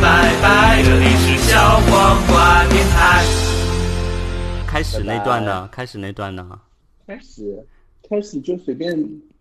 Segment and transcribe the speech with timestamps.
[0.00, 3.24] 拜拜，这里是小黄瓜电台。
[4.66, 5.68] 开始那段呢？
[5.70, 6.60] 开始那段呢？
[7.06, 7.64] 开始，
[8.08, 8.92] 开始就随便。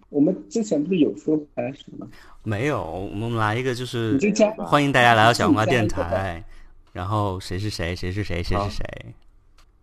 [0.10, 2.08] 我们之前不是有说开始吗？
[2.44, 6.44] 没有，我们来一个就是你就加欢迎大家来到小黄瓜电台，
[6.92, 9.16] 然后谁是谁，谁是谁，谁是谁，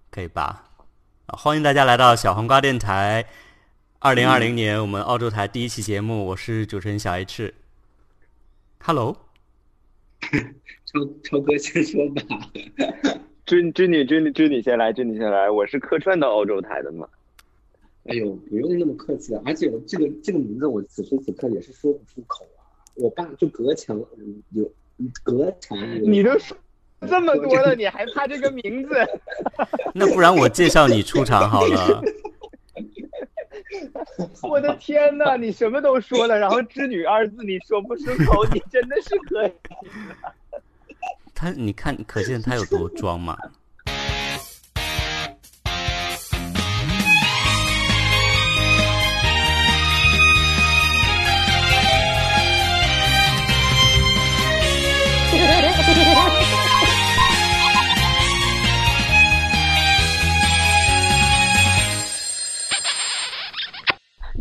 [0.09, 0.65] 可以吧？
[1.27, 3.25] 啊欢迎大家来到小黄瓜电台，
[3.99, 7.53] 二零二零年我们澳洲台第一期节目，我是主持人小 H。
[8.79, 9.17] Hello，
[10.93, 12.23] 超超哥先说吧。
[13.47, 17.09] 织织女织女织女先来，织女先来，我是客串到澳洲台的嘛。
[18.07, 22.67] 哎呦，不用那么客气了，而且我这个这个名字我此时此刻也是说不出口啊。
[22.97, 24.69] 我爸就隔墙嗯有
[25.23, 26.57] 隔墙有，你都说
[27.09, 28.95] 这么多了，你还怕这个名字？
[29.95, 32.03] 那不然我介绍你出场好了。
[34.43, 39.53] 我的天呐，你什么都说了，然后“织女”二字你说不出口，你真的是可以。
[41.41, 43.35] 他，你看，可见他有多装嘛。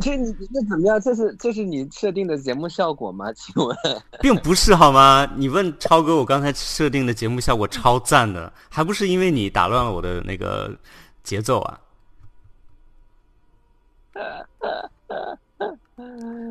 [0.01, 0.99] 这你这怎么样？
[0.99, 3.31] 这是这是你设定的节目效果吗？
[3.37, 3.75] 请问？
[4.21, 5.27] 并不是好吗？
[5.35, 10.75] 你问超哥，我刚才设定的节目效果超赞的，还不是因为你打乱了我的那个
[11.23, 11.79] 节奏啊？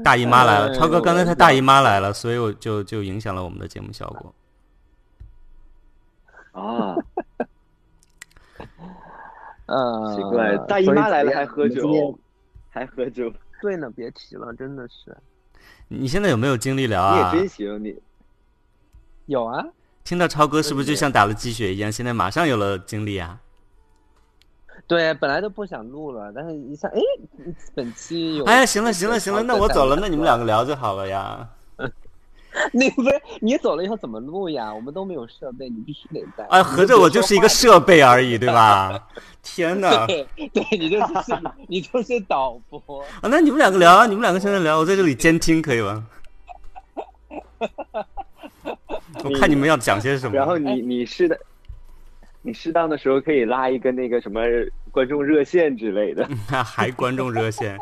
[0.04, 4.34] 大姨妈来了，超哥刚才他大姨妈来了，所以我就就影响了我们的节目效果。
[6.52, 6.94] 啊，
[9.66, 12.18] 呃，奇怪，大姨妈来了还喝酒，
[12.70, 15.16] 还喝酒，对呢，别提了，真的是
[15.88, 17.40] 你现在有没有精力聊你啊也？
[17.40, 17.96] 真行，你
[19.26, 19.64] 有啊。
[20.04, 21.90] 听到超哥是不是就像打了鸡血一样？
[21.92, 23.40] 现在马上有了精力啊？
[24.86, 27.00] 对，本来都不想录了，但是一下，哎，
[27.74, 28.44] 本期有。
[28.44, 31.46] 哎呀，行了行了行了，那我走了，那你们两个聊就好了呀。
[32.72, 33.10] 那不是
[33.40, 34.72] 你走了以后怎么录呀？
[34.72, 36.44] 我们都没有设备，你必须得带。
[36.46, 39.08] 哎，合着我就是一个设备而已，对吧？
[39.42, 40.06] 天哪！
[40.06, 41.04] 对对，你就是
[41.68, 43.02] 你就是导播。
[43.20, 46.06] 啊，那你们两个聊啊，你们两个现在聊，我在这里监听，可以吗？
[49.24, 50.36] 我看你们要讲些什么。
[50.36, 51.38] 然后你你适的，
[52.42, 54.40] 你适当的时候可以拉一个那个什么
[54.90, 56.28] 观众热线之类的。
[56.50, 57.78] 那还观众热线，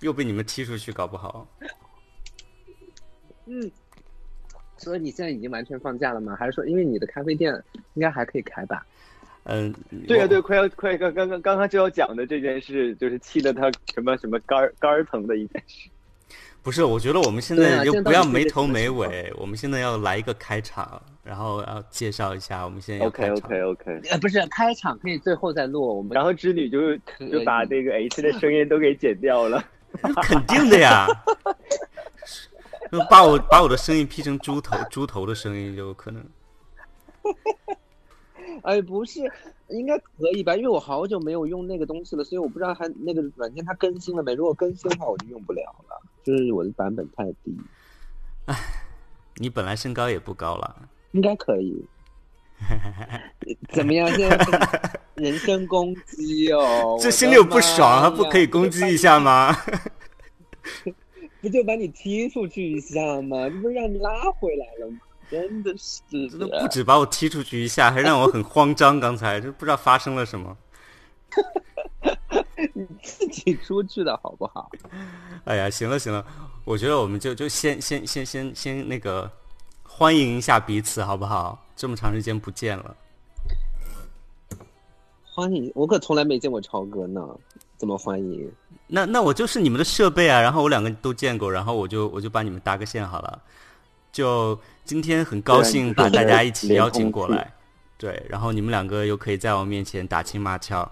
[0.00, 1.46] 又被你们踢出去，搞不好。
[3.46, 3.70] 嗯，
[4.80, 6.34] 所以你现在已经完全放假了吗？
[6.34, 7.54] 还是说，因为你的咖啡店
[7.94, 8.84] 应该还可以开吧？
[9.44, 9.74] 嗯，
[10.08, 15.88] 对呀、我对，快要快刚刚刚刚刚就要讲的这件事，就是气得他什么什么肝儿肝儿疼的一件事。
[16.62, 23.36] 不是，我觉得我们现在就不要没头没尾，我们现在要来一个开场，然后要介绍一下我们现在要 OK 开场。
[23.36, 24.00] OK OK。
[24.10, 25.96] 呃，不是，开场可以最后再录。
[25.96, 26.96] 我们然后织女就
[27.30, 29.62] 就把那个 H 的声音都给剪掉了。
[30.22, 31.08] 肯定的呀，
[31.44, 31.50] 就
[33.08, 36.24] 把我把我的声音 P 成猪头猪头的声音就有可能。
[38.62, 39.20] 哎，不是，
[39.68, 40.54] 应该可以吧？
[40.56, 44.34] 因为我好久没有用那个东西了，所以我不知道它那个软件它更新了没。
[44.34, 47.56] 如果更新的话，我就用不了了，就是我的版本太低。
[49.36, 51.84] 你本来身高也不高了，应该可以。
[53.72, 54.10] 怎么样？
[54.10, 56.98] 现在 人身攻击哦！
[57.00, 59.56] 这心里有不爽，还还不可以攻击一下吗？
[61.40, 63.48] 不就把你踢出去一下吗？
[63.50, 64.98] 这不是让你拉回来了吗？
[65.30, 68.98] 真的是，真的不止把我踢出去一下，还让我很慌张。
[68.98, 70.56] 刚才就不知道发生了什么。
[72.74, 74.70] 你自己出去的好不好？
[75.44, 76.24] 哎呀，行了行了，
[76.64, 79.30] 我觉得我们就就先先先先先那个
[79.82, 81.64] 欢迎一下彼此，好不好？
[81.76, 82.96] 这么长时间不见了，
[85.32, 87.26] 欢迎，我可从来没见过超哥呢，
[87.78, 88.52] 怎么欢迎？
[88.92, 93.40] 那那我就是你们的设备啊，然后我两个都见过，然后我就我就帮你们搭个线好了。
[94.12, 97.52] 就今天很高兴把大家一起邀请过来，
[97.96, 100.90] 对，然后你们两个又可以在我面前打情骂俏，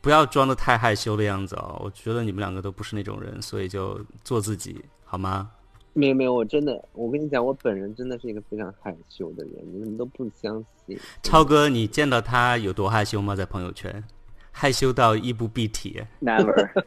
[0.00, 1.80] 不要装的太害羞的样子哦。
[1.84, 5.50] 我觉得你们两个都不是那种人，所以就做自己好吗？
[5.92, 10.96] 没有没有，我真的，我跟你讲，我本人真的是一个非常害羞的人，你们都不相信。
[11.24, 13.34] 超哥，你见到他有多害羞吗？
[13.34, 14.04] 在朋友圈，
[14.52, 16.00] 害羞到衣不蔽体。
[16.20, 16.84] Never。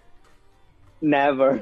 [1.02, 1.60] Never，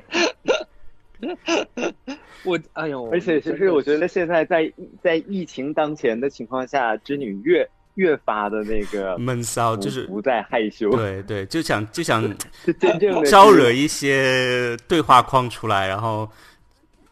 [2.44, 12.22] 我哎呦，而且其实我觉得现在在在疫情当前的情况下，织女越越发的那个闷骚，就是不再害羞，对对，就想就想
[12.66, 16.28] 是真正的招惹一些对话框出来，然后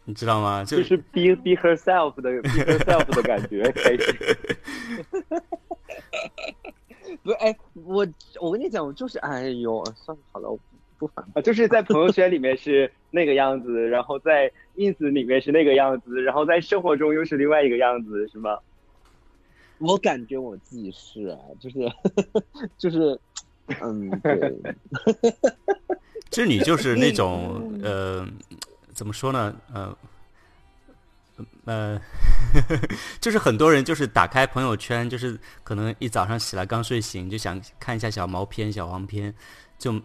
[0.04, 0.64] 你知道吗？
[0.64, 4.36] 就就是 be be herself 的 be herself 的感觉开始。
[7.22, 8.06] 不是，哎，我
[8.40, 10.58] 我跟你讲，我就是，哎呦，算了，好了，我
[10.98, 18.58] 不 反啊，就是在朋友圈里面是那个样子，然后在 ins 里面是那个样子，然后在生活中又是另外一个样子，是吗？
[19.78, 21.76] 我感觉我自己是啊，就是
[22.78, 23.18] 就是，
[23.82, 24.54] 嗯，对，
[26.30, 28.26] 这你就是那种呃，
[28.94, 29.54] 怎么说呢？
[29.74, 29.96] 呃，
[31.66, 32.00] 呃，
[33.20, 39.34] 就是很多人就是打开朋友圈，就是可能一早上起来刚睡醒就想看一下小毛片、小黄片，
[39.78, 40.00] 就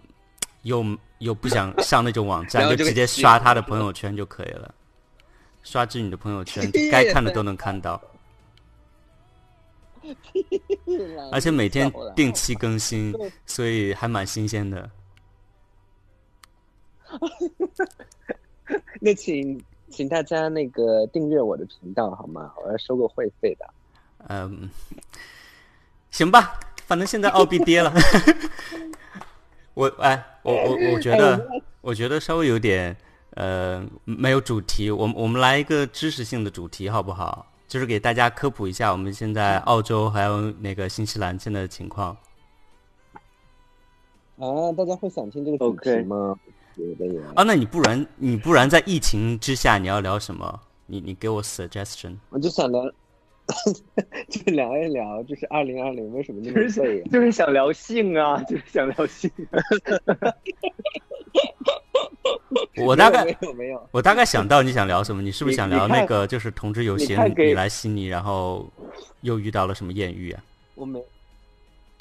[0.63, 0.85] 又
[1.19, 4.73] 又不想上那种网站，就就直接刷他的朋友圈就可以了。
[5.63, 8.01] 刷至你的朋友圈，该看的都能看到，
[11.31, 13.13] 而且每天定期更新，
[13.45, 14.89] 所以还蛮新鲜的。
[18.99, 22.51] 那请请大家那个订阅我的频道好吗？
[22.63, 23.73] 我要收个会费的。
[24.29, 24.69] 嗯，
[26.09, 27.93] 行吧，反正现在澳币跌了。
[29.81, 31.49] 我哎，我我我觉得，
[31.81, 32.95] 我觉得稍微有点
[33.31, 34.91] 呃没有主题。
[34.91, 37.47] 我们我们来一个知识性的主题好不好？
[37.67, 42.15] 就是给大家科普一下我们现在澳洲还有那个新西兰现在的情况。
[44.37, 46.35] 啊，大家会想听这个主题 OK 吗？
[46.75, 50.59] 有的呀，啊，那你不然你不然在疫情之下你要聊什么？
[50.85, 52.17] 你你给我 suggestion。
[52.29, 52.83] 我就想聊，
[54.29, 57.09] 就聊一聊，就是二零二零为什么那就是么废啊？
[57.11, 59.29] 就是想聊性啊， 就是想聊性、
[62.85, 68.67] 我大概没有没有，我大概想到你想聊什么，你是不是想聊那个就是同志游行你来悉尼，然后
[69.21, 70.43] 又遇到了什么艳遇啊？
[70.75, 71.03] 我没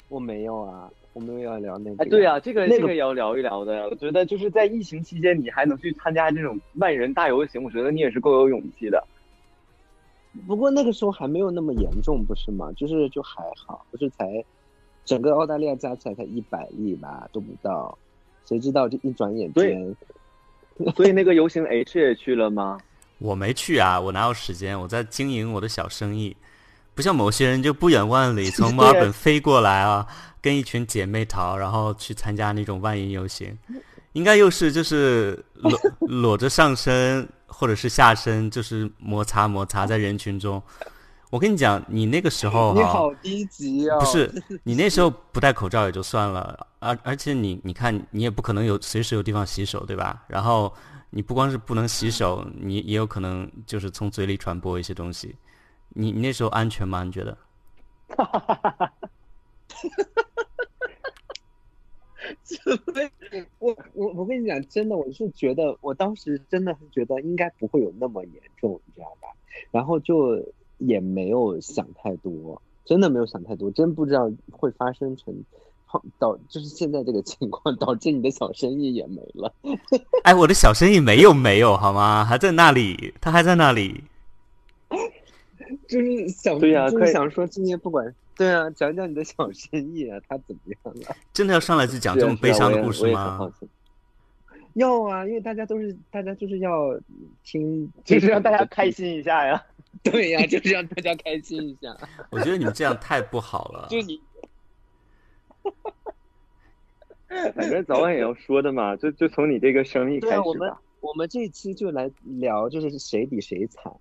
[0.09, 2.03] 我没有啊，我没有要聊那个。
[2.03, 3.87] 哎，对，啊，这个那个这个也要聊一聊的。
[3.89, 9.03] 我觉得就是在疫情期间，你还能去参加这种万人大游行，我觉得你也是够有勇气的。
[10.47, 12.71] 不过那个时候还没有那么严重，不是吗？
[12.77, 14.43] 就是就还好，不是才
[15.03, 17.97] 整个澳大利亚加起来才一百例吧，都不到，
[18.45, 19.95] 谁知道这一转眼间，
[20.95, 22.79] 所以那个游行 H 也去了吗？
[23.17, 24.79] 我没去啊，我哪有时间？
[24.79, 26.35] 我在经营我的小生意，
[26.95, 30.07] 不像某些人就不远万里从 墨尔本飞过来啊，
[30.41, 33.57] 跟一群姐妹淘，然后去参加那种万人游行。
[34.13, 40.61] 应该又是就是裸裸着上身或者是下身，就是摩擦摩擦在人群中。
[41.29, 43.99] 我跟你讲，你那个时候 哈、你好低级哦！
[43.99, 44.29] 不是
[44.63, 50.23] 你那时候不戴口罩也就算了，而而且你你看你也不可能有随时有地方洗手，对吧？
[50.27, 50.73] 然后
[51.09, 55.35] 你不光是不能洗手，你也有可能就是从嘴里传播一些东西。
[55.89, 57.03] 你你那时候安全吗？
[57.03, 57.37] 你觉得？
[63.59, 69.27] 我我我跟你讲，真的，我是觉得，我当时真的是觉得应该不会有那么严重，你知道吧？
[69.71, 70.43] 然后就
[70.77, 75.33] 也没有想太多，真的没有想太多，真不知道会发生成
[76.17, 79.53] 导就是现在这个情况，导致你的小生意也没了。
[80.23, 82.23] 哎，我的小生意没有没有好吗？
[82.23, 84.03] 还在那里，他还在那里。
[85.87, 91.15] 就是想，对呀可以是想说今年不管对啊，讲讲你的小生意啊，他怎么样了？
[91.33, 93.53] 真的要上来就讲这么悲伤的故事我也很好吗？
[93.59, 93.67] 奇
[94.75, 96.97] 要啊，因为大家都是大家就是要
[97.43, 98.89] 听， 就是让大家开。
[98.89, 99.61] 心一下呀。
[100.03, 101.95] 对呀、就是让大家开心一下。
[102.29, 103.87] 我觉得你们这样太不好了。
[103.89, 104.19] 就是你
[107.53, 110.81] 反正早晚也要说的嘛，就就从你这个生意对啊，我们开始吧。
[111.01, 113.91] 我们这一期就来聊，就是谁比谁惨，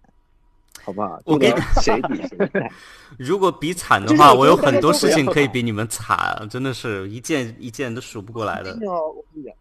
[0.85, 1.21] 好不好？
[1.25, 2.73] 我给就聊谁比谁惨。
[3.19, 8.81] 如果比惨的话，我有很多事情可以比你们惨，真的是一件一件都数不过来的不一。
[8.81, 9.55] 定哦，我跟你讲，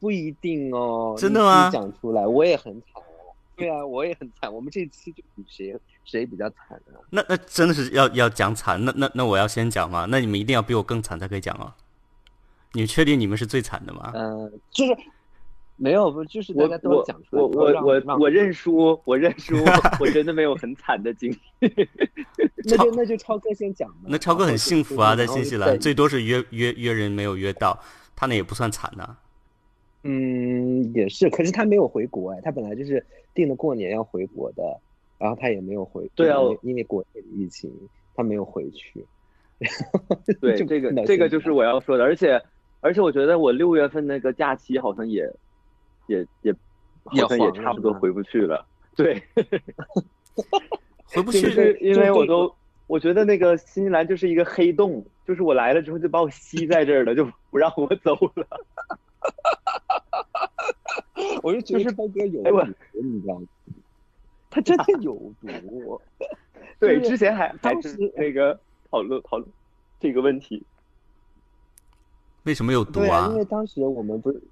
[0.00, 1.14] 不一定哦。
[1.18, 3.34] 真的吗你讲出来，我也很惨哦。
[3.56, 4.52] 对啊，我也很惨。
[4.52, 5.74] 我们这一期就比谁
[6.04, 6.98] 谁比较惨啊？
[7.10, 10.06] 那那真的是要要讲惨，那那那我要先讲吗？
[10.08, 11.72] 那你们一定要比我更惨才可以讲哦。
[12.72, 14.12] 你们确定你们是最惨的吗？
[14.14, 14.96] 嗯、就是
[15.76, 17.42] 没有，不就是大家都讲出来。
[17.42, 19.56] 我我我我认输，我认输，
[19.98, 21.68] 我真的没有很惨的经历。
[22.64, 24.04] 那就那就超哥先讲吧。
[24.06, 27.76] 那超哥很幸福啊，在新西兰，最多是约约约人没有约到，
[28.14, 29.16] 他那也不算惨呐、
[30.04, 34.62] 嗯，也是，可是他没有回国哎，他本来就是定了过年要回国的，
[35.18, 36.08] 然后他也没有回。
[36.14, 37.72] 对啊因为国内的疫情，
[38.14, 39.04] 他没有回去。
[40.40, 42.40] 对，就这个这个就是我要说的，而且
[42.80, 45.28] 而且我觉得我六月份那个假期好像也
[46.06, 46.52] 也也
[47.04, 48.64] 好像也差不多回不去了。
[48.96, 49.22] 对，
[51.06, 51.40] 回不去。
[51.42, 52.54] 就是因为我都
[52.86, 58.46] 我觉得那个新西兰就是一个黑洞，就是我来了之后就把我吸在这儿了，就不让我走了。
[61.42, 63.46] 我就觉得包哥有哎我毒，你知道吗？
[64.50, 66.00] 他真的有毒。
[66.78, 68.58] 对，之前还还是那个
[68.90, 69.48] 讨论讨论
[69.98, 70.62] 这个问题。
[72.44, 74.42] 为什么有毒对啊，因为当时我们不是，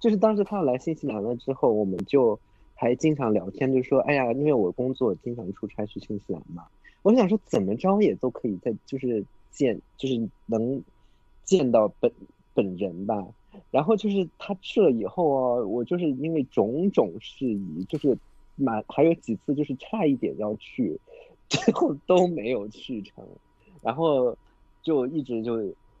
[0.00, 2.40] 就是当时他要来新西兰了之后，我们就
[2.74, 6.66] 还经常聊天，就说，哎呀，因为我工作经常出差去新西兰嘛，
[7.02, 10.82] 我想说怎么着也都可以在就是见，就是能
[11.44, 12.10] 见到本
[12.54, 13.24] 本人吧。
[13.70, 18.16] 然后就是他去了以后哦，我就是因为种种事宜，就是
[18.56, 20.98] 满还有几次就是差一点要去，
[21.48, 23.24] 最后都没有去成，
[23.82, 24.36] 然后
[24.82, 25.58] 就一直就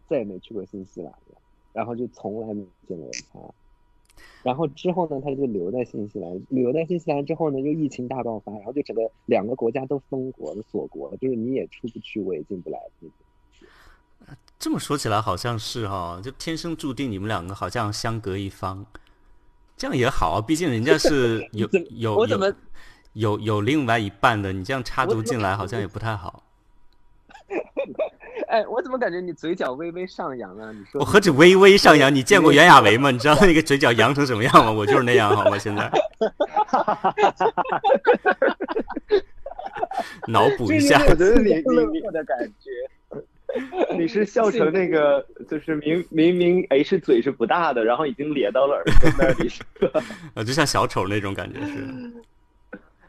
[0.08, 1.38] 再也没去过新西兰了，
[1.72, 3.40] 然后就从来没见过他。
[4.42, 12.78] 然后之后呢，他就留在新西兰，留在新西兰之后呢，就疫情大爆发，然后就整个两个国家都封国了、锁国了，就是你也出不去，我也进不来。
[14.58, 18.86] 这么说起来好像是哈、就天生注定你们两个好像相隔一方，
[19.76, 22.46] 这样也好啊，毕竟人家是 有怎有我怎么
[23.14, 26.42] 有有有另外一半的，你这样插足进来好像也不太好。
[28.50, 30.72] 哎，我怎么感觉你嘴角微微上扬啊？
[30.72, 32.12] 你说我何止微微上扬？
[32.12, 33.12] 你见过袁娅维吗？
[33.12, 34.72] 你知道那个嘴角扬成什么样吗？
[34.72, 35.56] 我就是那样，好吗？
[35.56, 35.86] 现在
[40.26, 42.70] 脑补一下，我觉得你乐你乐的感觉。
[43.98, 50.00] 你是笑成那个，就是明明明 H 嘴是不大的，然后已经咧到了耳朵那里， 是吧？
[50.34, 51.84] 呃，就像小丑那种感觉是。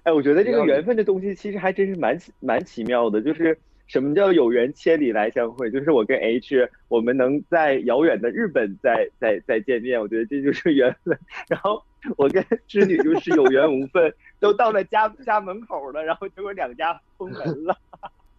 [0.04, 3.56] 哎，我觉得这个缘分这东西其实还真是蛮奇蛮奇妙的，就是
[3.92, 11.20] 什么叫有缘千里来相会，就是我跟 H 我们能在遥远的日本再再再见面，我觉得这就是缘分。
[11.50, 11.84] 然后
[12.16, 17.78] 我跟织女就是有缘无分， 都到了家家门口了，然后结果两家封门了。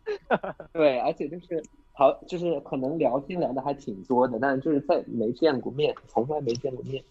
[0.72, 7.04] 对，而且就是好，就是可能聊天聊的还挺多的，但是就是在没见过面，从来没见过面。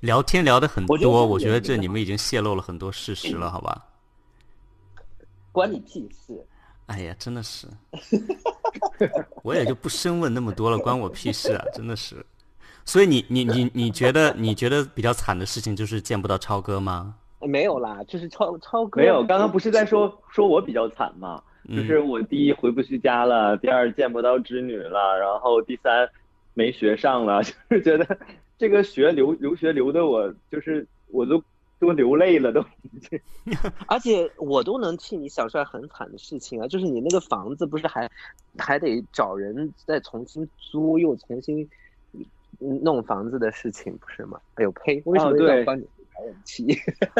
[0.00, 3.86] 聊天聊的很我觉得多，我觉得这你们已经泄露了很多事实了，好吧？
[5.50, 6.44] 关你屁事！
[6.86, 7.66] 哎呀，真的是，
[9.42, 11.64] 我也就不深问那么多了，关我屁事啊！
[11.74, 12.24] 真的是。
[12.84, 17.16] 所以你你你你觉得你觉得比较惨的事情就是见不到超哥吗？
[17.40, 21.42] 没有啦，就是超超哥没有，刚刚不是在说说我比较惨吗？
[21.68, 26.08] 嗯就是我第一回不去家了，第二见不到织女了，然后第三
[26.54, 28.18] 没学上了， 就是觉得
[28.56, 31.42] 这个学留留学留的我就是我都
[31.78, 32.64] 都流泪了都。
[33.86, 38.10] 而且我都能替你想出来很惨的事情啊，就是你那个房子不是还
[38.58, 41.68] 还得找人再重新租，又重新
[42.60, 44.40] 嗯弄房子的事情，不是吗？
[44.54, 45.02] 哎呦呸！
[45.04, 46.66] 为什么对要帮你排人气？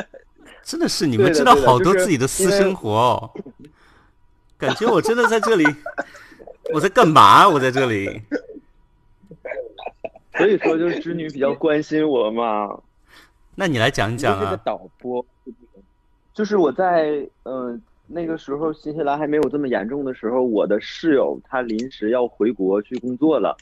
[0.63, 3.31] 真的是你们知道好多自己的私生活哦，
[4.59, 5.65] 感觉我真的在这里，
[6.73, 7.49] 我在干嘛？
[7.49, 8.21] 我在这里。
[10.37, 12.79] 所以说就是织女比较关心我嘛，
[13.59, 14.57] 那你来讲一讲就是个。
[14.59, 15.25] 导播，
[16.35, 23.57] 就是我在呃那个时候新西兰还没有这么严重的时候，我的室友他临时要回国去工作了，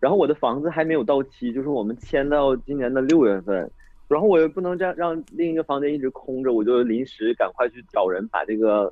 [0.00, 3.70] 然后我的房子还没有到期，就是我们签到今年的六月份，
[4.08, 8.90] 然后我又不能这样让另一个房间一直空着，我就临时赶快去找人把这个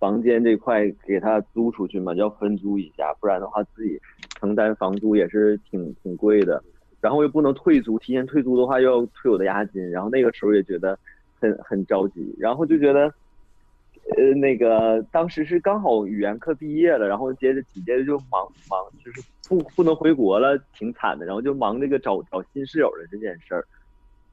[0.00, 4.00] 房间这块给他租出去嘛，要分租一下，不然的话自己
[4.40, 6.60] 承担房租也是挺挺贵的。
[7.06, 10.98] 然后又不能退租，提前退租的话又要退我的押金，然后那个时候也觉得
[11.40, 13.02] 很很着急，然后就觉得，
[14.16, 23.64] 呃，那个当时是刚好语言课毕业了，然后接着紧接着就忙忙，就是不不能回国了，挺惨的，然后就忙这个找找新室友的这件事儿，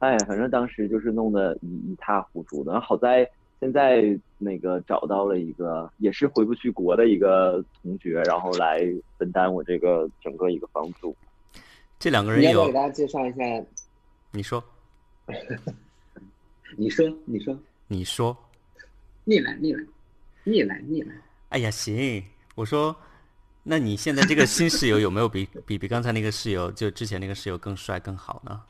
[0.00, 8.82] 哎，反正当时就是弄得一一塌糊涂的，好在现在那个找到了一个也是回不去国的一个同学，然后来
[9.16, 11.14] 分担我这个整个一个房租。
[12.04, 13.38] 这两个人有你要给，大家介绍一下？
[14.30, 14.62] 你说，
[16.76, 17.58] 你说，你说，
[17.88, 18.36] 你说。
[19.24, 19.82] 你来，你来，
[20.44, 21.14] 你来，你来。
[21.48, 22.22] 哎呀，行，
[22.56, 22.94] 我说，
[23.62, 28.62] 那你现在这个新室友有没有比 比比刚才那个室友，就之前那个室友更帅更好呢？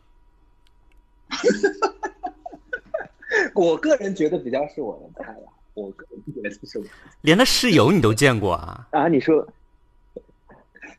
[3.52, 6.84] 我个人觉得比较是我的菜啦，我个人觉得是我。
[7.22, 8.86] 连他室友你都见过啊？
[8.92, 9.44] 啊，你说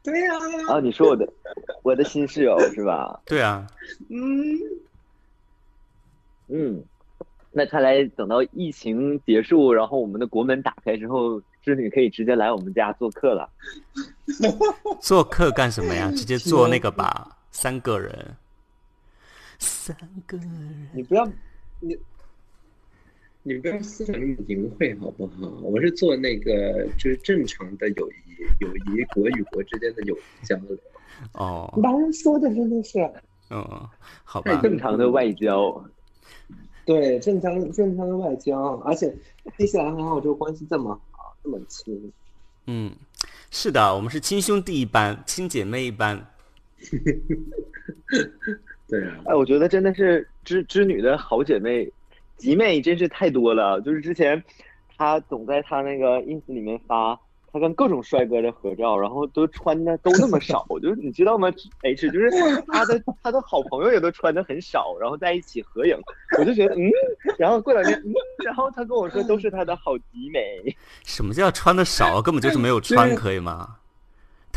[0.05, 0.33] 对呀、
[0.69, 1.27] 啊，你说我的
[1.81, 3.19] 我的新室友是吧？
[3.25, 3.65] 对啊，
[4.09, 4.57] 嗯，
[6.47, 6.83] 嗯，
[7.51, 13.49] 那看来等到疫情结束，然后我们的国门打开之后，织女可以直接来我们家做客了。
[15.01, 16.11] 做客干什么呀？
[16.11, 18.35] 直接做那个吧，三个人，
[19.57, 19.95] 三
[20.27, 20.89] 个人。
[20.93, 21.27] 你不要，
[21.79, 21.97] 你
[23.61, 25.47] 不要思想那么淫秽好不好？
[25.61, 28.13] 我是做那个就是正常的友谊，
[28.59, 30.75] 友谊国与国之间的友谊交流。
[31.33, 32.99] 哦，男人说的真的是，
[33.51, 33.63] 嗯，
[34.23, 35.85] 好吧，正常的外交，
[36.85, 39.15] 对，正常正常的外交，而且
[39.57, 42.11] 新西兰和澳洲关系这么好，这么亲。
[42.65, 42.91] 嗯，
[43.51, 46.27] 是的，我们是亲兄弟一般，亲姐妹一般。
[48.87, 51.89] 对啊，哎，我觉得真的是织织女的好姐妹、
[52.37, 53.79] 集妹真是太多了。
[53.81, 54.43] 就是之前
[54.97, 57.19] 她总在她那个 ins 里面发
[57.51, 61.49] 她跟各种帅哥的合照，然后都穿的都那么少，就是你知道吗
[61.83, 62.29] ？H 就是
[62.67, 65.97] 她的她的好朋友也都穿的很少，然后在一起合影，
[66.37, 66.89] 我就觉得嗯，
[67.37, 68.13] 然后过两天嗯，
[68.43, 70.75] 然后她跟我说都是她的好集美。
[71.03, 72.21] 什么叫穿的少？
[72.21, 73.77] 根本就是没有穿，可以吗？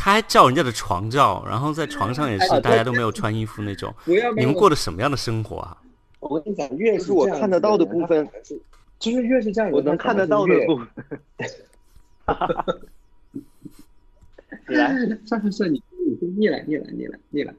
[0.01, 3.93] 他还照人家的床照，然后在床上也是大家都没有穿衣服那种。
[4.37, 5.77] 你们过的什么样的生活啊？
[6.19, 8.27] 我跟你讲，越是我看得到的部分
[8.99, 10.87] 就是越是这样，我能看得到的部分。
[12.25, 12.77] 哈哈哈
[14.67, 14.93] 来，
[15.25, 15.81] 算算算，你
[16.21, 17.53] 你逆来逆来逆来逆来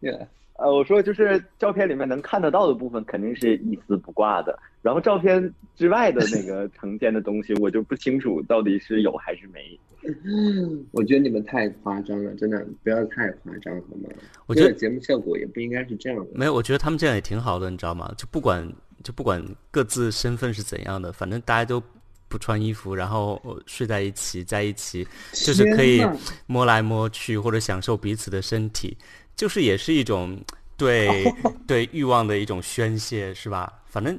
[0.00, 0.28] 逆来。
[0.58, 9.78] 呃，我说就是照片里面能看得到的部分肯定是一丝不挂的，然后照片之外的那个 呈现的东西，我就不清楚到底是有还是没。
[10.92, 14.08] 我觉得你们太夸张了，真的不要太夸张好吗？
[14.46, 16.26] 我觉得节目效果也不应该是这样的。
[16.32, 18.12] 没有，我觉得他们这样也挺好的，你知道吗？
[18.16, 18.72] 就不管
[19.02, 21.82] 就不管各自身份是怎样的，反正大家都
[22.28, 26.00] 不穿衣服，然后呃睡在一起，在一起，就是可以
[26.46, 28.96] 摸来摸去，或者享受彼此的身体，
[29.36, 30.38] 就是也是一种
[30.76, 31.24] 对
[31.66, 33.70] 对欲望的一种宣泄，是吧？
[33.86, 34.18] 反正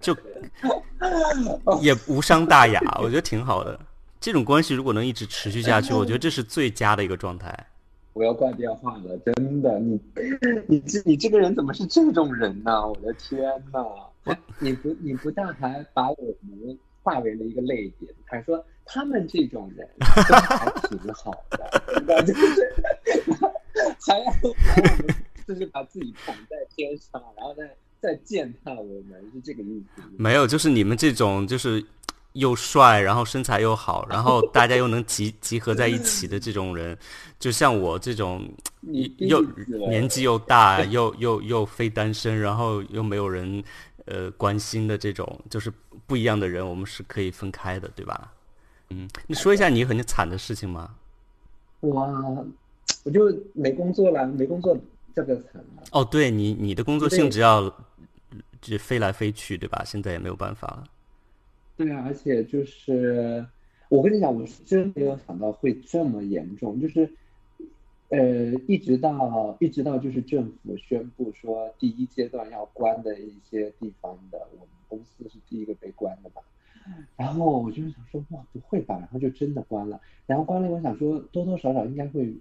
[0.00, 0.14] 就
[1.80, 3.78] 也无伤大雅，我觉得挺好的。
[4.20, 7.66] 这种关系如果能一直持续下去，我觉得这是最佳的一个状态。
[8.12, 10.00] 我要挂电话了，真的，你
[10.66, 12.86] 你这你这个人怎么是这种人呢？
[12.86, 13.40] 我的天
[13.72, 13.80] 呐！
[14.58, 20.04] 你不你不但还把我们化为了一个类别，还说他们这种人都
[20.36, 22.74] 还挺好的，真的就是
[24.06, 24.32] 还要
[25.46, 30.02] 就是把自己捧在天上，然后再再践踏我们，是这个意思。
[30.16, 31.84] 没有，就是你们这种就是
[32.34, 36.96] 又帅，然后身材又好，然后大家又能集集合在一起的这种人，
[37.38, 38.48] 就像我这种
[38.80, 39.42] 你又
[39.88, 43.62] 年纪又大，又又又非单身，然后又没有人
[44.04, 45.72] 呃关心的这种，就是
[46.06, 48.32] 不一样的人，我们是可以分开的，对吧？
[48.90, 50.94] 嗯，你说一下你很惨的事情吗？
[51.80, 52.06] 哇，
[53.08, 54.76] 我就没工作了，没工作
[55.14, 55.82] 这个惨了。
[55.92, 57.74] 哦，对你你的工作性质要
[58.60, 59.82] 就飞来飞去，对吧？
[59.82, 60.84] 现在也没有办法了。
[61.74, 63.42] 对啊，而且就是
[63.88, 67.10] 我跟你讲，我是真没有想到会这么严重，就是
[68.10, 76.42] 呃，一直到一直到就是政府宣布说第一阶段要关的一些地方的，我们公司是第一个被关的吧。
[77.16, 78.98] 然后我就是想说，哇，不会吧？
[78.98, 79.98] 然后就真的关了。
[80.26, 82.34] 然后关了，我想说多多少少应该会，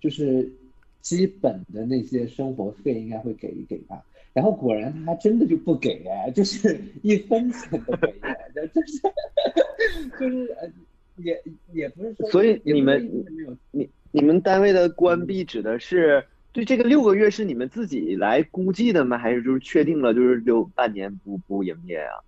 [0.00, 0.50] 就是
[1.00, 4.02] 基本的那些生活费应该会给一给吧。
[4.32, 8.14] 然后果然他还真的就不给哎，就是一分钱都没
[8.54, 9.00] 有，就是
[10.20, 10.70] 就是呃，
[11.16, 13.10] 也也不是说，所以你们
[13.72, 19.18] 你你们单位的关闭指的是对这个六个月是你们自己来估计的吗？
[19.18, 22.22] 还是就是确定了就是六半年不不营业啊？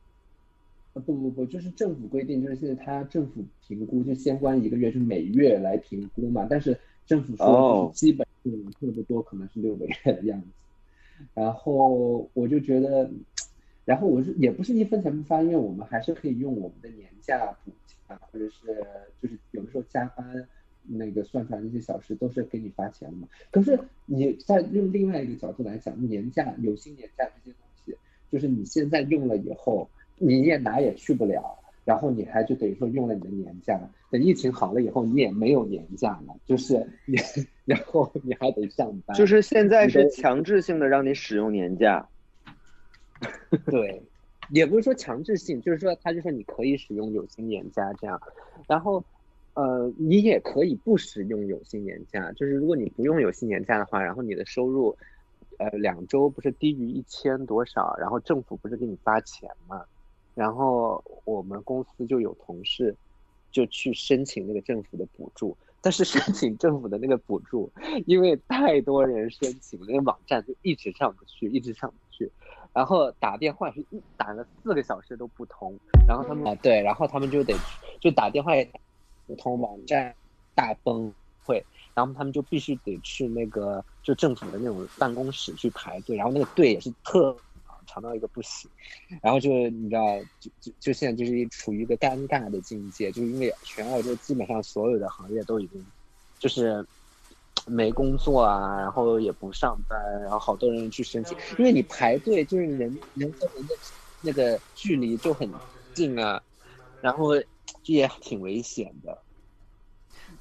[0.95, 6.49] 呃不不不，就是政府规定，就是现在他政府评估就先关一个月，就每月来评估嘛。
[6.51, 6.77] 但是
[7.11, 10.47] 政府说基本上差不多可能是六个月的样子。
[11.35, 13.11] 然后我就觉得，
[13.85, 18.87] 然后我是也不是一分钱不发，因为我们还是可以用我们的年假补假，或者是
[19.21, 20.47] 就是有的时候加班
[20.85, 23.27] 那个算出来那些小时都是给你发钱的嘛。
[23.51, 27.99] 可是你在用另外一个角度来讲，年假有薪年假这些东西，
[28.31, 29.91] 就是你现在用了以后。
[30.23, 31.59] 你也哪也去不了，
[31.91, 33.81] 然后你还就等于说用了你的年假，
[34.13, 37.17] 等疫情好了以后，你也没有年假了，就是你，
[37.67, 42.09] 然后你还得上班，就是现在是强制性的让你使用年假。
[43.67, 44.05] 对，
[44.51, 48.23] 也不是说强制性，就是说他就说你可以使用有薪年假这样，
[48.69, 49.05] 然后
[49.55, 54.97] 呃，你也可以不使用有薪年假，就是如果你不用有薪年假的话，然后你的收入
[55.59, 59.85] 呃两周不是低于一千多少，然后政府不是给你发钱嘛。
[60.41, 62.97] 然后我们公司就有同事
[63.53, 67.71] 就去申请那个政府的补助，但是申请政府的那个补助，
[68.07, 72.33] 因为太多人申请，那个网站就一直上不去，一直上不去。
[72.73, 77.55] 然后打电话是一打了四个小时都不通，然后他们啊对，然后他们就得
[78.01, 78.81] 就打电话也打
[79.27, 80.15] 不通，网站
[80.55, 81.13] 大崩
[81.45, 87.37] 溃，然后他们就必须得去那个就政府的那种办公室去排队，然后那个队也是特
[87.93, 88.71] 长到一个不行，
[89.21, 95.85] 然后就你知道，就就就现在就是处于一个尴尬的境界，就是因为全澳洲基本上所有的行业都已经
[96.39, 96.87] 就是
[97.67, 103.75] 没工作啊，然后也不上班，然后好多人去申请，因为你排队就是人人和人的
[104.23, 105.51] 那个距离就很
[105.93, 106.41] 近啊，
[107.01, 107.35] 然后
[107.83, 109.19] 这也挺危险的。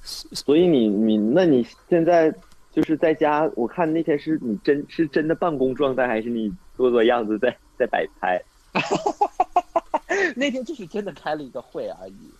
[0.02, 2.32] 所以你你那你现在
[2.72, 8.40] 就是在家，我看那天是你真是真的办公状态，还是你做做样子 在在摆拍？
[10.34, 12.30] 那天就是真的开了一个会而已，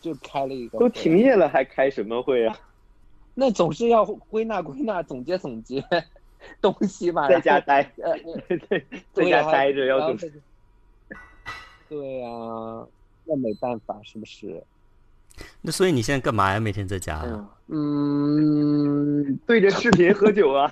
[0.00, 0.78] 就开了一个。
[0.78, 2.56] 都停业了还开什么会啊？
[3.34, 5.82] 那总是要归纳归纳、总结总结
[6.60, 7.28] 东西吧。
[7.28, 8.16] 在家待，呃，
[8.68, 10.30] 对在家待着要总。
[11.88, 12.28] 对呀，
[13.24, 14.62] 那没办法，是不是？
[15.62, 16.60] 那所以你现在干嘛呀？
[16.60, 17.24] 每天在家？
[17.68, 20.70] 嗯，对着视频喝酒啊。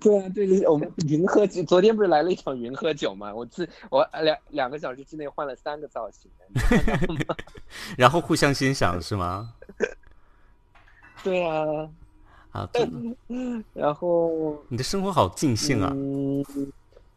[0.00, 1.62] 对啊，对对我们云喝酒。
[1.64, 3.34] 昨天不是来了一场云喝酒吗？
[3.34, 6.30] 我自 我两两个小时之内换了三个造型，
[7.96, 9.52] 然后互相欣赏是吗？
[11.22, 11.88] 对啊。
[12.52, 12.68] 啊，
[13.74, 15.92] 然后你的生活好尽兴啊！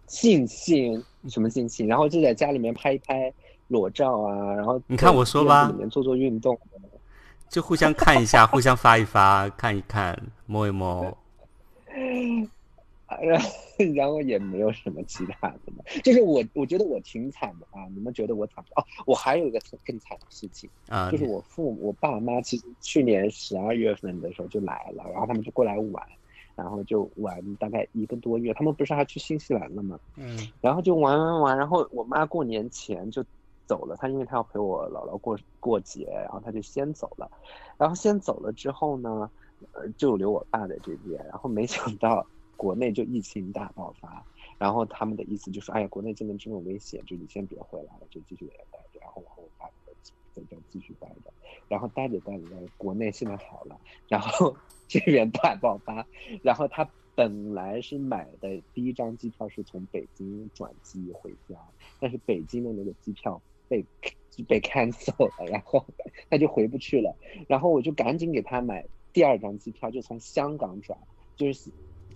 [0.06, 1.88] 尽兴什么尽兴？
[1.88, 3.34] 然后就在家里面拍一拍。
[3.70, 6.60] 裸照啊，然后你看我说吧，里面做做运动，
[7.50, 11.16] 就互相看一下，互相发一发，看一看，摸一摸，
[13.96, 18.84] 然后也没有什么其他的嘛，就是我我觉得我挺惨的啊，你们觉得我惨哦？
[19.06, 26.04] 我还有一个更惨的事情啊，就是我父母我爸妈其实去年十二月份的时候就来了，然后他们就过来玩，
[26.56, 30.00] 然后就玩大概一个多月，他们不是还去新西兰了吗？
[30.16, 33.24] 嗯，然后就玩玩玩，然后我妈过年前就。
[33.70, 37.30] 走了，她因为她要陪我姥姥过过节，然后她就先走了。
[37.78, 39.30] 然后先走了之后呢，
[39.74, 41.24] 呃，就留我爸在这边。
[41.28, 42.26] 然后没想到
[42.60, 44.22] 国内就疫情大爆发，
[44.58, 49.00] 然后他们的意思就是，哎呀，国内这边这么危险，就你先别回来了，就继续在这待着。
[49.00, 49.66] 然后我和我爸
[50.36, 51.32] 在这继续待着。
[51.70, 52.46] 然后待着待着，
[52.78, 54.54] 国内现在好了，然后
[54.90, 56.06] 这边大爆发。
[56.44, 61.56] 然后他本来是买的第一张机票是从北京转机回家，
[62.02, 63.42] 但是北京的那个机票。
[63.70, 63.86] 被
[64.48, 65.86] 被 cancel 了，然后
[66.28, 67.16] 他就回不去了，
[67.48, 70.98] 然后我就赶紧给他买第二张机票，就从香港转，
[71.36, 71.70] 就是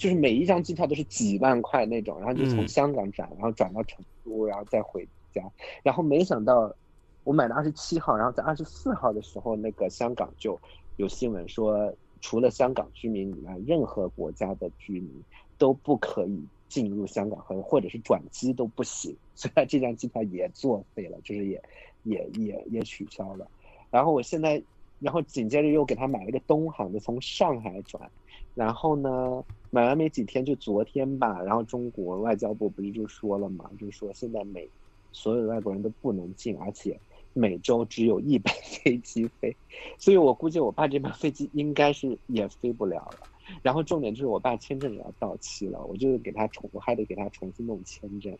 [0.03, 5.41] 就是每一张机票都是几万块那种，然后就从香港转，然后转到成都，然后再回家，
[5.81, 6.75] 然后没想到
[7.23, 10.59] 我买的二十七号，然后在二十四号的时候，那个香港就
[10.97, 15.23] 有新闻说，除了香港居民以外，任何国家的居民
[15.57, 16.43] 都不可以。
[16.69, 21.61] 进入香港和或者是转机都不行，所以这张机票也作废了，就是也
[22.01, 23.47] 也也也取消了。
[23.91, 24.59] 然后我现在，
[24.97, 28.09] 然后紧接着又给他买了个东航的，从上海转。
[28.55, 34.69] 然后呢，买完没几天，就昨天吧，然后中国外交部不是就说了嘛，就是说现在每
[35.11, 36.95] 所有的外国人都不能进，而且
[37.33, 39.55] 每周只有一班飞机飞，
[39.97, 43.27] 所以我估计我爸这班飞机应该是也飞不了了。
[43.63, 48.31] 然后重点就是我爸签证也要到期了，我就给他重，我还得给他重新弄签证。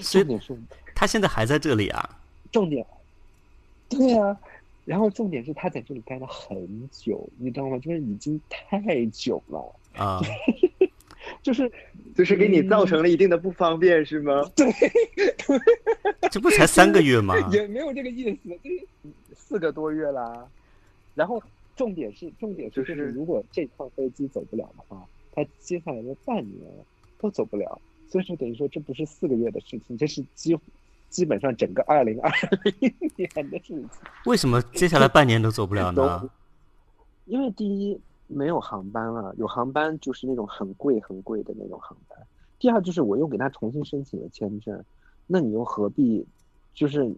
[0.00, 0.58] 重点是，
[0.94, 2.20] 他现在还在这里啊？
[2.50, 2.86] 重点，
[3.90, 4.34] 对啊。
[4.86, 7.78] 然后重点是他在这里待了很久，你知道吗？
[7.78, 10.20] 就是已经太久了啊。
[11.42, 11.70] 就是
[12.14, 14.42] 就是给你造成了一定的不方便，是吗？
[14.56, 14.66] 对。
[16.30, 17.34] 这不才三个月吗？
[17.52, 18.86] 也没有这个意思，就是
[19.34, 20.46] 四个多月啦。
[21.14, 21.42] 然后。
[21.76, 26.60] 重点是，重点是就是，如果这趟飞机走不了的话，他接下来的半年
[27.18, 27.80] 都走不了。
[28.10, 30.54] 所以说，等于说这不是四个月的事情，这是基
[31.08, 32.30] 基本上整个二零二
[32.80, 33.88] 零年的事情。
[34.26, 36.28] 为什么接下来半年都走不了呢？
[37.24, 37.98] 因为第一
[38.30, 42.18] 没有航班了，有航班就是那种很贵很贵的那种航班。
[42.58, 44.82] 第二就是我又给他重新申请了签证，
[45.26, 46.26] 那你又何必
[46.74, 47.14] 就是？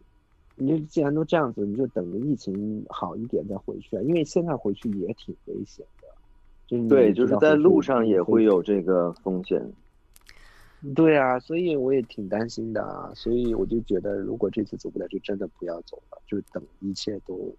[0.54, 4.02] 你既然都这样子，你就等着疫情好一点再回去啊！
[4.02, 6.06] 因为现在回去也挺危险的，
[6.66, 9.66] 就是对，就是在路上也会有这个风险。
[10.94, 13.10] 对啊，所以我也挺担心的啊！
[13.14, 17.50] 所以我就觉得，如果这次走不了，就真的不要走了，就等一切都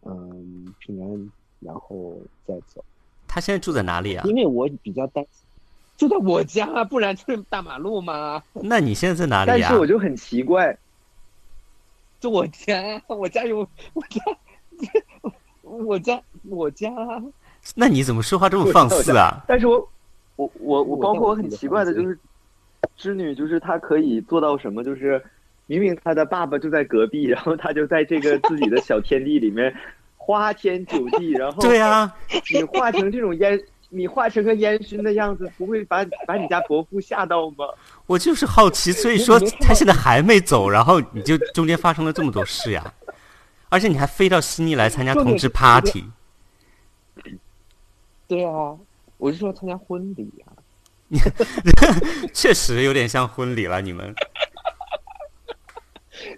[0.00, 1.30] 嗯平安，
[1.64, 2.84] 然后再走。
[3.28, 4.24] 他现在住在哪里啊？
[4.26, 5.46] 因为我比较担心，
[5.96, 8.42] 住在我家，不然就是大马路嘛？
[8.52, 9.56] 那你现在在哪里啊？
[9.58, 10.76] 但是我就很奇怪。
[12.20, 14.20] 就我家，我家有我家，
[15.62, 16.88] 我家我家。
[17.74, 19.42] 那你怎么说话这么放肆啊？
[19.48, 19.90] 但是我
[20.36, 22.18] 我我我包括我很奇怪的就是，
[22.96, 24.84] 织女就是她可以做到什么？
[24.84, 25.20] 就是
[25.66, 29.74] 明明她的爸爸就在隔壁，然后她就在这个自己的小天地里面
[30.24, 32.12] 花天酒地，然后对呀，
[32.54, 33.60] 你化成这种烟。
[33.94, 37.66] 你化成个烟熏的样子，不会把把你家伯父吓到吗？
[38.06, 42.94] 我就是好奇，所以说他现在还没走，然后你就中间发生了这么多事呀，
[43.68, 46.06] 而且你还飞到悉尼来参加同志 party。
[48.26, 48.74] 对啊，
[49.18, 50.56] 我是说参加婚礼啊。
[52.32, 54.14] 确实有点像婚礼了，你们。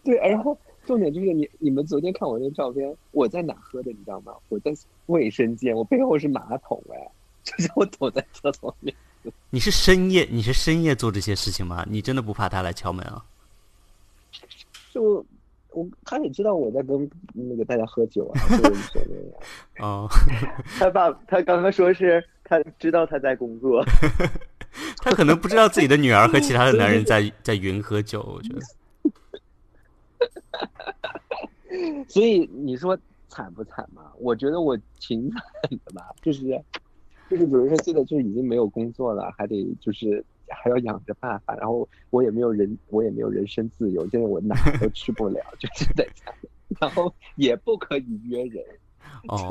[0.03, 4.33] 对，然后重点就是你你们昨天看我那照片，我在哪喝的，你知道吗？
[4.49, 4.73] 我在
[5.07, 7.11] 卫生间，我背后是马桶哎，
[7.43, 8.95] 就是我躲在厕所里。
[9.49, 11.87] 你是深夜，你是深夜做这些事情吗？
[11.89, 13.25] 你真的不怕他来敲门啊？
[14.93, 15.25] 就
[15.71, 19.41] 我他也知道我在跟那个大家喝酒啊，所以无所谓啊。
[19.81, 20.09] 哦，
[20.79, 23.83] 他爸他刚刚说是他知道他在工作，
[24.99, 28.61] 他可能不知道自己的女儿和其他的男人在在云喝酒，我觉得。
[32.09, 32.97] 所以你说
[33.29, 34.13] 惨不惨嘛？
[34.19, 35.43] 我觉得我挺惨
[35.85, 36.43] 的吧，就是
[37.29, 46.33] 就是，比如说现在就已经没有工作了，还得就是还要养着爸爸，然后我也没有人，我也没有人身自由，现在我哪儿都去不了， 就是在家，
[46.81, 48.65] 然后也不可以约人。
[49.29, 49.49] 哦，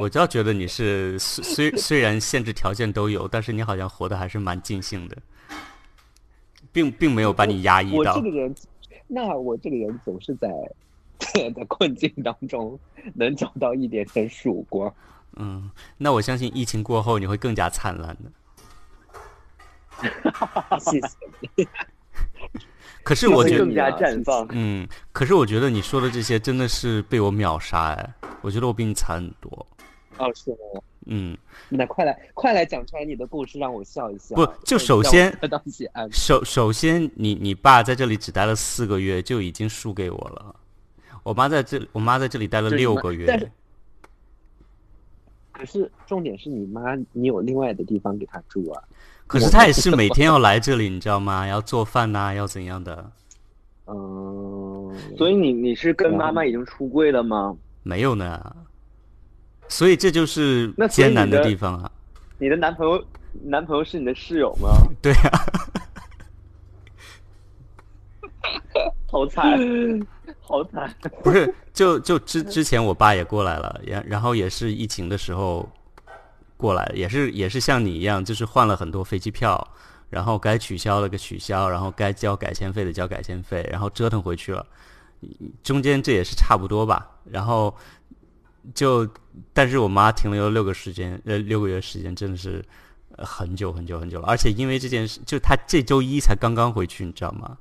[0.00, 5.16] 我倒觉得你是虽虽虽然限制条件都有，但是你好像活得还是蛮尽兴的，
[6.72, 8.22] 并并没有把你压抑到我这。
[8.22, 8.54] 个人，
[9.08, 10.48] 那我这个人总是在
[11.18, 12.78] 在困境当中
[13.14, 14.94] 能找到一点点曙光。
[15.36, 18.30] 嗯，那我相信疫情过后你会更加灿烂的。
[20.78, 21.08] 谢谢。
[23.02, 24.46] 可是我觉得会更加绽放。
[24.50, 28.14] 嗯，可是我觉得你说的这些真的是被我秒杀哎！
[28.42, 29.66] 我觉得我比你惨很多。
[30.18, 30.56] 哦，是吗？
[31.10, 31.36] 嗯，
[31.70, 34.36] 那快来快来讲出来你的故事，让我笑一笑。
[34.36, 35.34] 不就首先。
[36.10, 40.54] 首首先你你爸在这里只待了四个月，就已经输给我了。
[41.22, 43.52] 我妈在这，我妈在这里待了六个你妈但是月。
[45.52, 48.82] 可是重点是你妈，你有另外的地方给她住啊。
[49.26, 51.46] 可是她也是每天要来这里，你知道吗？
[51.46, 53.10] 要做饭呐、要怎样的？
[53.86, 57.56] 嗯，所以你你是跟妈妈已经出柜了吗？
[57.82, 58.54] 没有呢。
[59.68, 61.90] 所以这就是那艰难的地方啊。
[62.38, 63.04] 你的男朋友
[63.44, 64.68] 男朋友是你的室友吗？
[65.02, 65.30] 对啊，
[69.10, 69.58] 好惨，
[70.40, 70.94] 好惨。
[71.22, 75.68] 不是，就就之之前我爸也过来了，然然后也是疫情的时候
[76.56, 79.66] 过来，也是也是像你一样，就是换了很多飞机票，
[80.10, 84.64] 然后该取消的给取消，然后该交改签费的交改签费，然后折腾回去了。
[85.62, 87.74] 中间这也是差不多吧，然后
[88.74, 89.08] 就，
[89.52, 92.64] 但是我妈停留了六个时间，呃，六个月时间，真的是
[93.16, 94.26] 呃很久很久很久了。
[94.28, 97.56] 而且因为这件事，就她这周一才刚刚回去，你知道吗？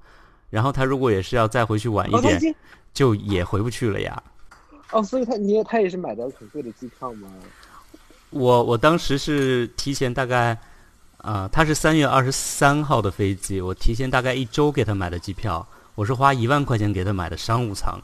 [0.50, 2.56] 然后她如果也是要再回去晚一点，经
[2.94, 4.24] 就也回不去了呀。
[4.92, 7.28] 哦，所以她你也他也是买的很贵的机票吗？
[8.30, 10.58] 我我当时是提前大概，
[11.18, 18.02] 啊、她是三月二十三号的飞机，我提前大概一周给她买的机票，我是花一万块钱给她买的商务舱。